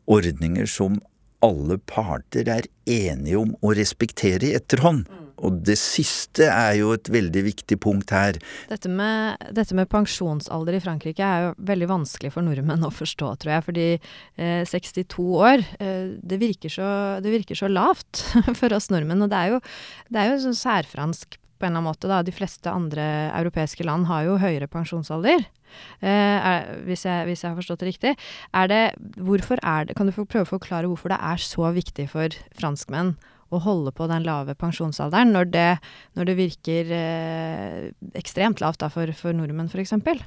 ordninger 0.10 0.66
som 0.66 0.98
alle 1.46 1.80
parter 1.90 2.50
er 2.52 2.68
enige 2.90 3.40
om 3.40 3.56
å 3.64 3.74
respektere 3.78 4.50
i 4.50 4.56
etterhånd. 4.58 5.08
Og 5.46 5.62
det 5.64 5.78
siste 5.80 6.50
er 6.52 6.74
jo 6.82 6.92
et 6.96 7.10
veldig 7.12 7.44
viktig 7.46 7.78
punkt 7.80 8.12
her. 8.12 8.40
Dette 8.68 8.92
med, 8.92 9.40
dette 9.56 9.76
med, 9.78 9.88
pensjonsalder 9.92 10.76
i 10.76 10.82
Frankrike 10.84 11.24
er 11.24 11.46
jo 11.48 11.54
veldig 11.70 11.90
vanskelig 11.94 12.34
for 12.36 12.46
nordmenn 12.46 12.84
å 12.84 12.92
forstå, 12.94 13.34
tror 13.40 13.54
jeg. 13.56 13.66
Fordi 13.70 13.88
eh, 13.96 14.64
62 14.68 15.28
år, 15.40 15.64
eh, 15.80 16.16
det, 16.20 16.42
virker 16.44 16.74
så, 16.74 16.90
det, 17.24 17.32
virker 17.38 17.60
så, 17.60 17.72
lavt 17.72 18.26
for 18.60 18.76
oss 18.76 18.92
nordmenn. 18.92 19.24
Og 19.24 19.32
det 19.32 19.40
er 19.40 19.56
jo, 19.56 19.62
det 20.12 20.22
er 20.22 20.34
jo 20.34 20.42
sånn 20.50 20.60
særfransk 20.60 21.40
på 21.60 21.68
en 21.68 21.74
eller 21.74 21.84
annen 21.84 21.90
måte. 21.92 22.10
Da. 22.12 22.22
De 22.26 22.36
fleste 22.36 22.72
andre 22.72 23.06
europeiske 23.38 23.86
land 23.88 24.08
har 24.10 24.26
jo 24.28 24.40
høyere 24.42 24.70
pensjonsalder. 24.72 25.44
Eh, 26.02 26.08
er, 26.10 26.70
hvis, 26.88 27.06
jeg, 27.06 27.28
hvis, 27.28 27.44
jeg, 27.44 27.52
har 27.52 27.60
forstått 27.60 27.84
det 27.84 27.92
riktig. 27.92 28.16
Er 28.58 28.72
det, 28.72 28.84
hvorfor 29.20 29.62
er 29.62 29.90
det, 29.90 29.98
kan 30.00 30.10
du 30.10 30.16
prøve 30.16 30.48
å 30.48 30.54
forklare 30.56 30.90
hvorfor 30.90 31.14
det 31.14 31.20
er 31.22 31.44
så 31.44 31.70
viktig 31.76 32.10
for 32.14 32.40
franskmenn 32.58 33.16
å 33.50 33.62
holde 33.66 33.94
på 33.96 34.06
den 34.10 34.26
lave 34.28 34.54
pensjonsalderen, 34.58 35.32
når 35.34 35.48
det, 35.54 35.70
når 36.18 36.30
det 36.30 36.36
virker 36.38 36.92
eh, 36.94 37.88
ekstremt 38.18 38.62
lavt 38.62 38.84
da, 38.84 38.92
for, 38.94 39.10
for 39.18 39.34
nordmenn 39.34 39.72
f.eks.? 39.72 39.96
Eh, 39.98 40.20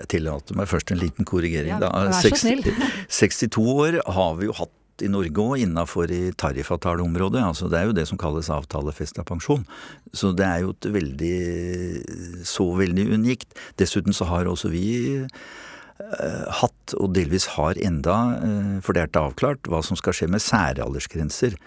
jeg 0.00 0.08
tillater 0.14 0.56
meg 0.56 0.70
først 0.70 0.92
en 0.94 1.00
liten 1.00 1.28
korrigering. 1.28 1.74
Ja, 1.76 1.90
vær 1.92 2.16
så 2.16 2.32
snill. 2.40 2.64
62 3.20 3.64
år 3.74 4.00
har 4.16 4.40
vi 4.40 4.48
jo 4.48 4.56
hatt 4.56 4.72
i 5.04 5.10
Norge 5.10 5.42
òg, 5.42 5.62
innafor 5.62 6.10
i 6.14 6.32
tariffavtaleområdet. 6.38 7.42
Altså 7.44 7.70
det 7.70 7.80
er 7.80 7.88
jo 7.88 7.96
det 7.96 8.06
som 8.10 8.20
kalles 8.20 8.50
avtalefesta 8.52 9.24
pensjon. 9.28 9.64
Så 10.12 10.32
det 10.36 10.46
er 10.46 10.64
jo 10.64 10.74
et 10.74 10.90
veldig 10.98 12.44
så 12.48 12.68
veldig 12.78 13.08
unikt. 13.14 13.56
Dessuten 13.80 14.16
så 14.16 14.28
har 14.30 14.50
også 14.50 14.72
vi 14.72 14.86
eh, 15.18 16.46
hatt, 16.60 16.94
og 16.98 17.12
delvis 17.16 17.50
har 17.56 17.80
enda, 17.82 18.20
eh, 18.42 18.78
for 18.84 18.94
det 18.94 19.04
er 19.04 19.12
ikke 19.12 19.26
avklart, 19.30 19.70
hva 19.70 19.82
som 19.86 19.98
skal 19.98 20.16
skje 20.16 20.30
med 20.32 20.44
særaldersgrenser. 20.44 21.58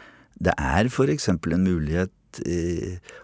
Det 0.42 0.56
er 0.58 0.90
f.eks. 0.90 1.30
en 1.32 1.68
mulighet 1.68 2.14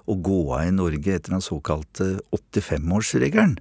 å 0.08 0.16
gå 0.20 0.40
av 0.52 0.68
i 0.68 0.74
Norge 0.76 1.14
etter 1.16 1.32
den 1.36 1.44
såkalte 1.44 2.18
85-årsregelen. 2.36 3.56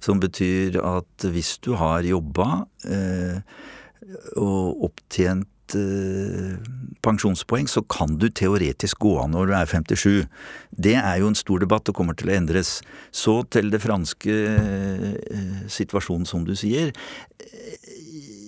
Som 0.00 0.20
betyr 0.22 0.78
at 0.80 1.26
hvis 1.32 1.56
du 1.64 1.74
har 1.80 2.06
jobba 2.06 2.64
eh, 2.88 3.42
og 4.36 4.86
opptjent 4.90 5.48
pensjonspoeng, 7.06 7.68
så 7.70 7.82
kan 7.90 8.18
du 8.20 8.28
teoretisk 8.30 9.00
gå 9.04 9.16
av 9.22 9.30
når 9.32 9.50
du 9.50 9.54
er 9.58 9.70
57. 9.70 10.26
Det 10.70 10.96
er 10.98 11.20
jo 11.22 11.30
en 11.30 11.38
stor 11.38 11.62
debatt 11.62 11.88
og 11.90 11.98
kommer 11.98 12.18
til 12.18 12.30
å 12.30 12.36
endres. 12.36 12.80
Så 13.14 13.40
til 13.50 13.70
det 13.72 13.82
franske 13.84 14.36
uh, 14.58 15.14
situasjonen, 15.72 16.26
som 16.28 16.44
du 16.46 16.54
sier. 16.58 16.92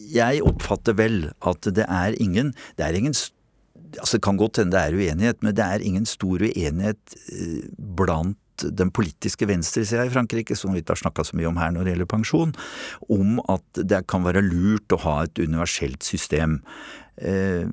Jeg 0.09 0.45
oppfatter 0.47 0.97
vel 0.97 1.27
at 1.45 1.69
det 1.77 1.85
er 1.85 2.15
ingen 2.17 2.55
Det 2.79 2.87
er 2.87 2.97
ingen 2.97 3.13
altså 3.13 4.17
Det 4.17 4.25
kan 4.25 4.39
godt 4.41 4.57
hende 4.61 4.73
det 4.73 4.81
er 4.81 4.97
uenighet, 4.97 5.43
men 5.43 5.55
det 5.57 5.65
er 5.65 5.85
ingen 5.85 6.07
stor 6.07 6.45
uenighet 6.45 7.19
uh, 7.33 7.65
blant 7.99 8.39
den 8.59 8.91
politiske 8.91 9.47
venstresida 9.47 10.05
i 10.07 10.13
Frankrike, 10.13 10.57
som 10.59 10.73
vi 10.75 10.83
ikke 10.83 10.97
har 10.97 11.03
snakka 11.05 11.25
så 11.27 11.39
mye 11.39 11.51
om 11.51 11.59
her 11.61 11.71
når 11.75 11.85
det 11.85 11.93
gjelder 11.95 12.11
pensjon, 12.11 12.55
om 13.13 13.39
at 13.47 13.83
det 13.91 14.03
kan 14.11 14.27
være 14.27 14.43
lurt 14.45 14.95
å 14.95 15.03
ha 15.05 15.17
et 15.27 15.39
universelt 15.39 16.07
system. 16.07 16.59
Eh, 17.21 17.67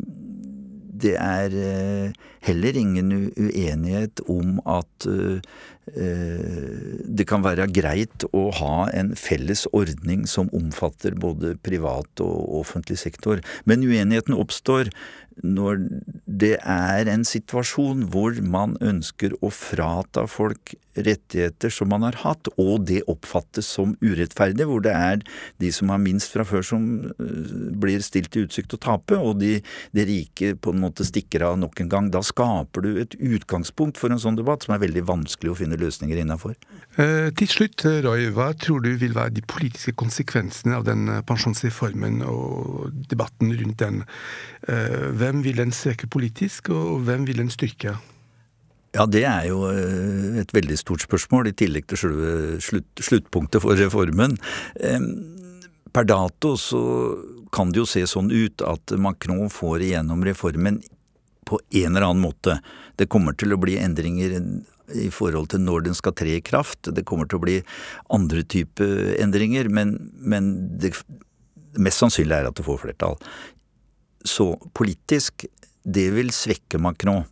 det 1.02 1.16
er 1.20 1.56
eh, 1.60 2.12
heller 2.42 2.78
ingen 2.78 3.12
uenighet 3.38 4.22
om 4.32 4.60
at 4.66 5.08
eh, 5.10 5.42
det 5.86 7.28
kan 7.30 7.44
være 7.46 7.68
greit 7.70 8.26
å 8.34 8.48
ha 8.58 8.88
en 8.90 9.12
felles 9.20 9.68
ordning 9.70 10.24
som 10.26 10.50
omfatter 10.56 11.14
både 11.14 11.54
privat 11.62 12.24
og 12.26 12.58
offentlig 12.62 12.98
sektor. 13.04 13.44
Men 13.70 13.86
uenigheten 13.86 14.34
oppstår 14.34 14.90
når 15.44 15.82
det 16.26 16.56
er 16.62 17.10
en 17.12 17.26
situasjon 17.28 18.08
hvor 18.14 18.38
man 18.42 18.78
ønsker 18.84 19.36
å 19.44 19.52
frata 19.52 20.26
folk 20.32 20.76
rettigheter 20.96 21.74
som 21.74 21.90
man 21.92 22.06
har 22.08 22.16
hatt, 22.22 22.48
og 22.62 22.86
det 22.88 23.02
oppfattes 23.12 23.68
som 23.68 23.96
urettferdig, 24.00 24.64
hvor 24.70 24.84
det 24.86 24.94
er 24.96 25.24
de 25.60 25.72
som 25.76 25.92
har 25.92 26.00
minst 26.00 26.32
fra 26.32 26.46
før 26.48 26.64
som 26.64 26.86
øh, 27.20 27.50
blir 27.76 28.04
stilt 28.06 28.36
i 28.38 28.46
utsikt 28.46 28.78
å 28.78 28.80
tape, 28.80 29.20
og 29.20 29.42
de, 29.42 29.58
de 29.96 30.06
rike 30.08 30.54
på 30.56 30.72
en 30.72 30.84
måte 30.86 31.08
stikker 31.08 31.44
av 31.50 31.60
nok 31.60 31.84
en 31.84 31.92
gang. 31.92 32.08
Da 32.14 32.24
skaper 32.24 32.86
du 32.86 33.02
et 33.02 33.18
utgangspunkt 33.20 34.00
for 34.00 34.14
en 34.14 34.22
sånn 34.22 34.40
debatt 34.40 34.64
som 34.66 34.78
er 34.78 34.86
veldig 34.86 35.04
vanskelig 35.10 35.52
å 35.52 35.60
finne 35.60 35.75
løsninger 35.80 36.22
innafor. 36.22 36.56
Eh, 36.98 37.30
til 37.36 37.50
slutt, 37.52 37.84
Roy, 38.06 38.30
hva 38.36 38.52
tror 38.58 38.84
du 38.86 38.92
vil 39.02 39.16
være 39.16 39.36
de 39.38 39.44
politiske 39.46 39.96
konsekvensene 40.00 40.78
av 40.78 40.86
den 40.88 41.10
pensjonsreformen 41.28 42.22
og 42.28 42.92
debatten 43.12 43.54
rundt 43.60 43.80
den? 43.82 44.04
Eh, 44.68 45.12
hvem 45.20 45.44
vil 45.46 45.62
den 45.64 45.76
svekke 45.76 46.10
politisk, 46.12 46.72
og 46.72 47.06
hvem 47.08 47.28
vil 47.28 47.44
den 47.44 47.54
styrke? 47.54 47.98
Ja, 48.96 49.06
det 49.06 49.26
er 49.28 49.50
jo 49.50 49.66
eh, 49.68 50.42
et 50.42 50.54
veldig 50.56 50.80
stort 50.80 51.04
spørsmål, 51.04 51.52
i 51.52 51.58
tillegg 51.58 51.90
til 51.92 52.04
slutt, 52.64 53.04
sluttpunktet 53.04 53.64
for 53.64 53.76
reformen. 53.80 54.38
Per 55.96 56.08
dato 56.08 56.56
så 56.60 56.82
kan 57.56 57.72
det 57.72 57.80
jo 57.80 57.88
se 57.88 58.04
sånn 58.08 58.32
ut 58.32 58.64
at 58.68 58.96
Macron 59.00 59.48
får 59.52 59.84
igjennom 59.86 60.24
reformen 60.28 60.82
på 61.46 61.60
en 61.70 61.96
eller 61.96 62.10
annen 62.10 62.24
måte. 62.24 62.58
Det 63.00 63.08
kommer 63.12 63.36
til 63.38 63.54
å 63.54 63.60
bli 63.62 63.78
endringer 63.80 64.40
i 64.94 65.10
forhold 65.14 65.50
til 65.54 65.64
når 65.66 65.88
den 65.88 65.98
skal 65.98 66.16
tre 66.18 66.38
i 66.38 66.44
kraft. 66.46 66.92
Det 66.94 67.06
kommer 67.08 67.30
til 67.30 67.40
å 67.40 67.46
bli 67.46 67.60
andre 68.14 68.44
type 68.44 68.86
endringer, 69.22 69.70
men, 69.70 69.96
men 70.20 70.52
det 70.82 70.94
mest 71.82 72.04
sannsynlige 72.04 72.44
er 72.44 72.50
at 72.50 72.58
det 72.58 72.68
får 72.68 72.84
flertall. 72.86 73.18
Så 74.26 74.54
politisk, 74.78 75.48
det 75.86 76.10
vil 76.16 76.34
svekke 76.34 76.82
Macron. 76.82 77.26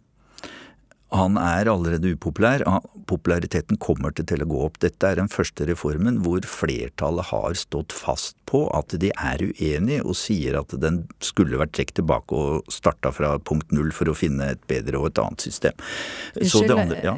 Han 1.13 1.37
er 1.37 1.69
allerede 1.69 2.15
upopulær. 2.15 2.63
Populariteten 3.09 3.77
kommer 3.81 4.13
til 4.17 4.41
å 4.41 4.49
gå 4.49 4.61
opp. 4.65 4.79
Dette 4.81 5.11
er 5.11 5.21
den 5.21 5.29
første 5.29 5.67
reformen 5.69 6.23
hvor 6.25 6.41
flertallet 6.49 7.29
har 7.29 7.57
stått 7.59 7.93
fast 7.93 8.37
på 8.49 8.63
at 8.75 8.95
de 8.99 9.11
er 9.13 9.43
uenige 9.43 10.03
og 10.03 10.15
sier 10.17 10.59
at 10.59 10.73
den 10.81 11.03
skulle 11.23 11.59
vært 11.61 11.73
trukket 11.75 11.99
tilbake 12.01 12.37
og 12.37 12.73
starta 12.73 13.11
fra 13.15 13.33
punkt 13.39 13.71
null 13.75 13.91
for 13.95 14.11
å 14.11 14.15
finne 14.17 14.53
et 14.53 14.61
bedre 14.69 14.99
og 14.99 15.11
et 15.11 15.21
annet 15.23 15.45
system. 15.45 15.77
Unnskyld, 16.35 16.73
andre, 16.73 16.99
ja. 17.03 17.15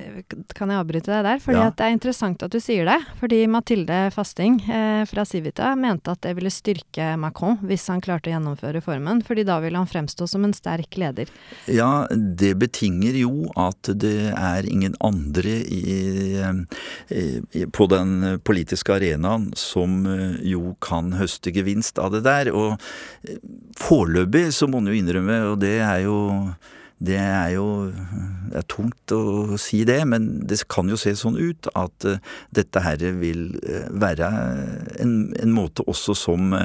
kan 0.56 0.72
jeg 0.72 0.82
avbryte 0.82 1.12
deg 1.12 1.26
der? 1.28 1.42
Fordi 1.44 1.62
ja. 1.62 1.72
det 1.72 1.88
er 1.88 1.96
interessant 1.96 2.46
at 2.46 2.54
du 2.54 2.60
sier 2.64 2.88
det. 2.88 2.98
Fordi 3.20 3.42
Mathilde 3.52 4.00
Fasting 4.16 4.60
eh, 4.70 5.04
fra 5.10 5.26
Civita 5.28 5.74
mente 5.80 6.14
at 6.14 6.24
det 6.26 6.36
ville 6.38 6.52
styrke 6.54 7.14
Macron 7.22 7.58
hvis 7.66 7.88
han 7.92 8.04
klarte 8.04 8.30
å 8.30 8.36
gjennomføre 8.36 8.78
reformen, 8.80 9.22
fordi 9.26 9.46
da 9.48 9.60
ville 9.64 9.80
han 9.80 9.90
fremstå 9.90 10.28
som 10.30 10.46
en 10.48 10.56
sterk 10.56 10.98
leder. 11.00 11.32
Ja, 11.72 12.08
det 12.12 12.56
betinger 12.62 13.18
jo 13.18 13.50
at 13.60 13.92
det 14.02 14.32
er 14.32 14.68
ingen 14.70 14.96
andre 15.04 15.58
i, 15.66 15.84
i, 17.10 17.66
på 17.76 17.88
den 17.92 18.40
politiske 18.46 18.96
arenaen 18.96 19.52
som 19.60 20.04
eh, 20.10 20.40
jo 20.46 20.76
kan 20.84 21.14
høste 21.26 21.54
gevinst 21.56 22.00
av 22.02 22.14
det 22.16 22.24
der. 22.28 22.54
Og 22.56 22.80
eh, 23.28 23.42
foreløpig 23.82 24.48
så 24.56 24.70
må 24.72 24.82
en 24.82 24.94
jo 24.94 24.98
innrømme, 24.98 25.42
og 25.52 25.60
det 25.66 25.78
er 25.84 26.06
jo 26.06 26.18
det 27.06 27.18
er 27.20 27.50
jo 27.58 27.92
det 27.92 28.62
er 28.62 28.68
tungt 28.72 29.12
å 29.12 29.58
si 29.60 29.82
det, 29.88 30.00
men 30.08 30.30
det 30.48 30.62
kan 30.72 30.88
jo 30.88 30.96
se 31.00 31.12
sånn 31.20 31.36
ut 31.36 31.68
at 31.76 32.08
uh, 32.08 32.22
dette 32.56 32.80
her 32.86 33.04
vil 33.20 33.50
uh, 33.68 33.90
være 33.92 34.30
en, 35.04 35.12
en, 35.36 35.52
måte 35.52 35.84
også 35.92 36.16
som 36.16 36.56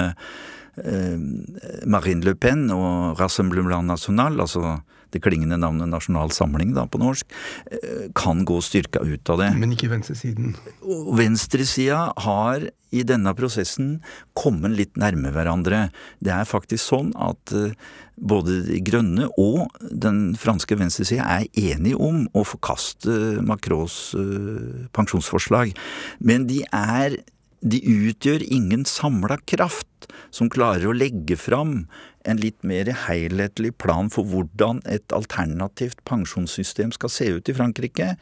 Marine 0.79 2.23
Le 2.23 2.35
Pen 2.39 2.69
og 2.71 3.19
Rassemblement 3.19 3.83
National, 3.85 4.39
altså 4.39 4.77
det 5.11 5.21
klingende 5.23 5.59
navnet 5.59 5.89
Nasjonal 5.91 6.31
Samling 6.35 6.73
da, 6.75 6.85
på 6.87 7.01
norsk, 7.01 7.27
eh, 7.71 8.07
kan 8.15 8.45
gå 8.47 8.59
styrka 8.63 9.03
ut 9.03 9.29
av 9.29 9.41
det. 9.43 9.49
Men 9.59 9.73
ikke 9.75 9.91
venstresiden? 9.91 10.55
Og 10.81 11.11
venstresida 11.19 12.11
har 12.25 12.69
i 12.91 13.03
denne 13.07 13.33
prosessen 13.35 13.99
kommet 14.35 14.75
litt 14.75 14.97
nærme 14.99 15.31
hverandre. 15.31 15.89
Det 16.23 16.33
er 16.35 16.47
faktisk 16.47 16.83
sånn 16.83 17.11
at 17.19 17.55
eh, 17.55 17.75
både 18.21 18.59
De 18.67 18.77
grønne 18.85 19.31
og 19.41 19.71
den 19.81 20.35
franske 20.37 20.75
venstresida 20.77 21.25
er 21.25 21.47
enige 21.57 21.97
om 21.97 22.27
å 22.37 22.43
forkaste 22.45 23.41
Macrons 23.41 24.13
eh, 24.13 24.87
pensjonsforslag, 24.93 25.73
men 26.19 26.45
de 26.45 26.61
er 26.69 27.17
de 27.61 27.79
utgjør 27.85 28.43
ingen 28.43 28.85
samla 28.89 29.37
kraft 29.45 30.07
som 30.33 30.49
klarer 30.49 30.89
å 30.89 30.95
legge 30.97 31.37
fram 31.37 31.85
en 32.25 32.41
litt 32.41 32.59
mer 32.67 32.89
helhetlig 33.07 33.75
plan 33.81 34.09
for 34.13 34.27
hvordan 34.27 34.81
et 34.89 35.13
alternativt 35.15 36.01
pensjonssystem 36.09 36.93
skal 36.95 37.13
se 37.13 37.29
ut 37.37 37.49
i 37.49 37.55
Frankrike. 37.57 38.15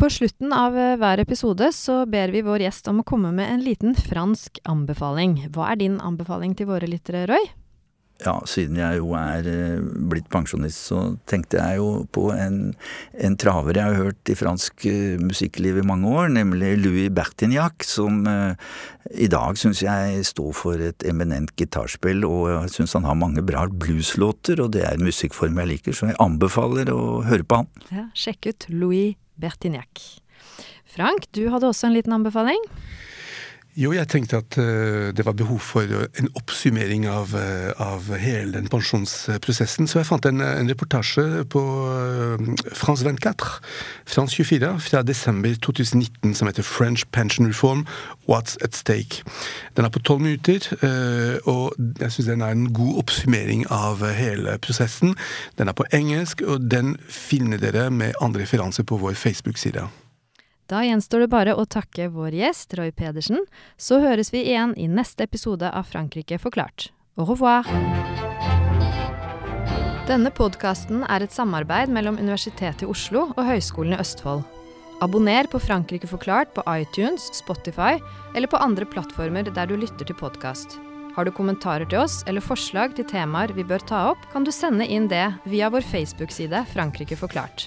På 0.00 0.10
slutten 0.12 0.52
av 0.52 0.76
eh, 0.76 0.96
hver 1.00 1.22
episode 1.22 1.70
så 1.72 2.02
ber 2.10 2.34
vi 2.34 2.44
vår 2.44 2.66
gjest 2.66 2.90
om 2.92 3.00
å 3.00 3.06
komme 3.06 3.30
med 3.32 3.48
en 3.48 3.64
liten 3.64 3.96
fransk 3.96 4.60
anbefaling. 4.68 5.46
Hva 5.54 5.70
er 5.72 5.80
din 5.80 5.96
anbefaling 6.04 6.52
til 6.58 6.68
våre 6.68 6.90
lyttere, 6.90 7.24
Roy? 7.30 7.48
Ja, 8.24 8.34
siden 8.48 8.78
jeg 8.80 9.00
jo 9.00 9.12
er 9.16 9.46
eh, 9.48 9.80
blitt 10.10 10.28
pensjonist, 10.32 10.80
så 10.90 11.00
tenkte 11.30 11.60
jeg 11.60 11.80
jo 11.80 12.04
på 12.12 12.28
en, 12.34 12.58
en 13.16 13.36
traver 13.40 13.78
jeg 13.78 13.92
har 13.92 14.08
hørt 14.08 14.32
i 14.32 14.36
fransk 14.38 14.86
eh, 14.90 15.20
musikkliv 15.22 15.80
i 15.80 15.86
mange 15.86 16.10
år, 16.10 16.30
nemlig 16.34 16.74
Louis 16.82 17.08
Bertignac, 17.14 17.86
som 17.88 18.22
uh, 18.28 18.52
i 19.10 19.28
dag 19.32 19.58
syns 19.60 19.82
jeg 19.84 20.24
står 20.28 20.52
for 20.56 20.84
et 20.90 21.06
eminent 21.08 21.52
gitarspill, 21.58 22.24
og 22.28 22.50
jeg 22.52 22.74
syns 22.76 22.96
han 22.98 23.08
har 23.08 23.18
mange 23.18 23.44
bra 23.46 23.66
blueslåter, 23.70 24.60
og 24.64 24.74
det 24.76 24.84
er 24.86 24.98
en 24.98 25.08
musikkform 25.08 25.62
jeg 25.62 25.72
liker, 25.74 25.96
så 25.96 26.12
jeg 26.12 26.20
anbefaler 26.22 26.92
å 26.94 27.22
høre 27.26 27.46
på 27.46 27.62
han. 27.62 27.70
Ja, 27.90 28.08
sjekk 28.16 28.52
ut 28.52 28.68
Louis 28.72 29.16
Bertignac. 29.40 30.04
Frank, 30.90 31.30
du 31.36 31.46
hadde 31.52 31.70
også 31.70 31.88
en 31.88 31.96
liten 31.96 32.14
anbefaling? 32.16 32.60
Jo, 33.80 33.94
jeg 33.96 34.10
tenkte 34.12 34.36
at 34.36 34.56
uh, 34.60 35.08
det 35.16 35.24
var 35.24 35.32
behov 35.32 35.58
for 35.64 35.88
en 36.20 36.26
oppsummering 36.36 37.06
av, 37.08 37.30
uh, 37.32 37.70
av, 37.80 38.10
hele 38.20 38.52
den 38.52 38.66
pensjonsprosessen. 38.68 39.88
Så 39.88 40.02
jeg 40.02 40.08
fant 40.10 40.26
en, 40.28 40.42
en 40.44 40.68
reportasje 40.68 41.46
på 41.48 41.62
France 42.76 43.06
24, 43.06 43.46
France 44.04 44.36
24, 44.36 44.74
fra 44.84 45.00
desember 45.02 45.54
2019 45.64 46.34
som 46.34 46.50
heter 46.50 46.62
'French 46.62 47.06
Pension 47.12 47.48
Reform 47.48 47.86
What's 48.28 48.58
at 48.60 48.76
Stake'. 48.76 49.24
Den 49.76 49.84
er 49.84 49.88
på 49.88 50.04
tolv 50.04 50.20
minutter, 50.20 50.60
og 51.44 51.72
jeg 52.00 52.12
syns 52.12 52.28
den 52.28 52.40
er 52.40 52.52
en 52.52 52.72
god 52.72 52.98
oppsummering 52.98 53.64
av 53.70 54.04
hele 54.12 54.58
prosessen. 54.58 55.16
Den 55.58 55.68
er 55.68 55.72
på 55.72 55.88
engelsk, 55.92 56.42
og 56.42 56.70
den 56.70 56.96
finner 57.08 57.56
dere 57.56 57.90
med 57.90 58.12
andre 58.20 58.42
referanser 58.42 58.82
på 58.82 58.96
vår 58.96 59.14
Facebook-side. 59.14 59.88
Da 60.70 60.84
gjenstår 60.86 61.24
det 61.24 61.32
bare 61.32 61.56
å 61.58 61.64
takke 61.66 62.06
vår 62.14 62.36
gjest, 62.38 62.76
Roy 62.78 62.92
Pedersen. 62.94 63.42
Så 63.74 63.98
høres 64.04 64.30
vi 64.30 64.44
igjen 64.52 64.76
i 64.78 64.86
neste 64.86 65.26
episode 65.26 65.66
av 65.66 65.88
Frankrike 65.90 66.38
forklart. 66.38 66.92
Au 67.18 67.26
revoir! 67.26 67.66
Denne 70.06 70.30
podkasten 70.34 71.02
er 71.10 71.26
et 71.26 71.34
samarbeid 71.34 71.90
mellom 71.90 72.18
Universitetet 72.22 72.86
i 72.86 72.90
Oslo 72.90 73.26
og 73.34 73.42
Høgskolen 73.46 73.96
i 73.96 74.00
Østfold. 74.02 74.46
Abonner 75.02 75.48
på 75.50 75.58
Frankrike 75.62 76.06
forklart 76.06 76.54
på 76.54 76.62
iTunes, 76.70 77.30
Spotify 77.34 77.96
eller 78.36 78.50
på 78.50 78.60
andre 78.62 78.86
plattformer 78.86 79.50
der 79.50 79.70
du 79.70 79.78
lytter 79.78 80.06
til 80.06 80.18
podkast. 80.22 80.78
Har 81.16 81.26
du 81.26 81.34
kommentarer 81.34 81.88
til 81.90 82.04
oss 82.04 82.20
eller 82.30 82.44
forslag 82.44 82.94
til 82.94 83.08
temaer 83.10 83.54
vi 83.56 83.66
bør 83.66 83.82
ta 83.90 84.10
opp, 84.12 84.22
kan 84.30 84.46
du 84.46 84.54
sende 84.54 84.86
inn 84.86 85.10
det 85.10 85.26
via 85.50 85.70
vår 85.72 85.82
Facebook-side 85.82 86.68
Frankrike 86.70 87.18
forklart. 87.18 87.66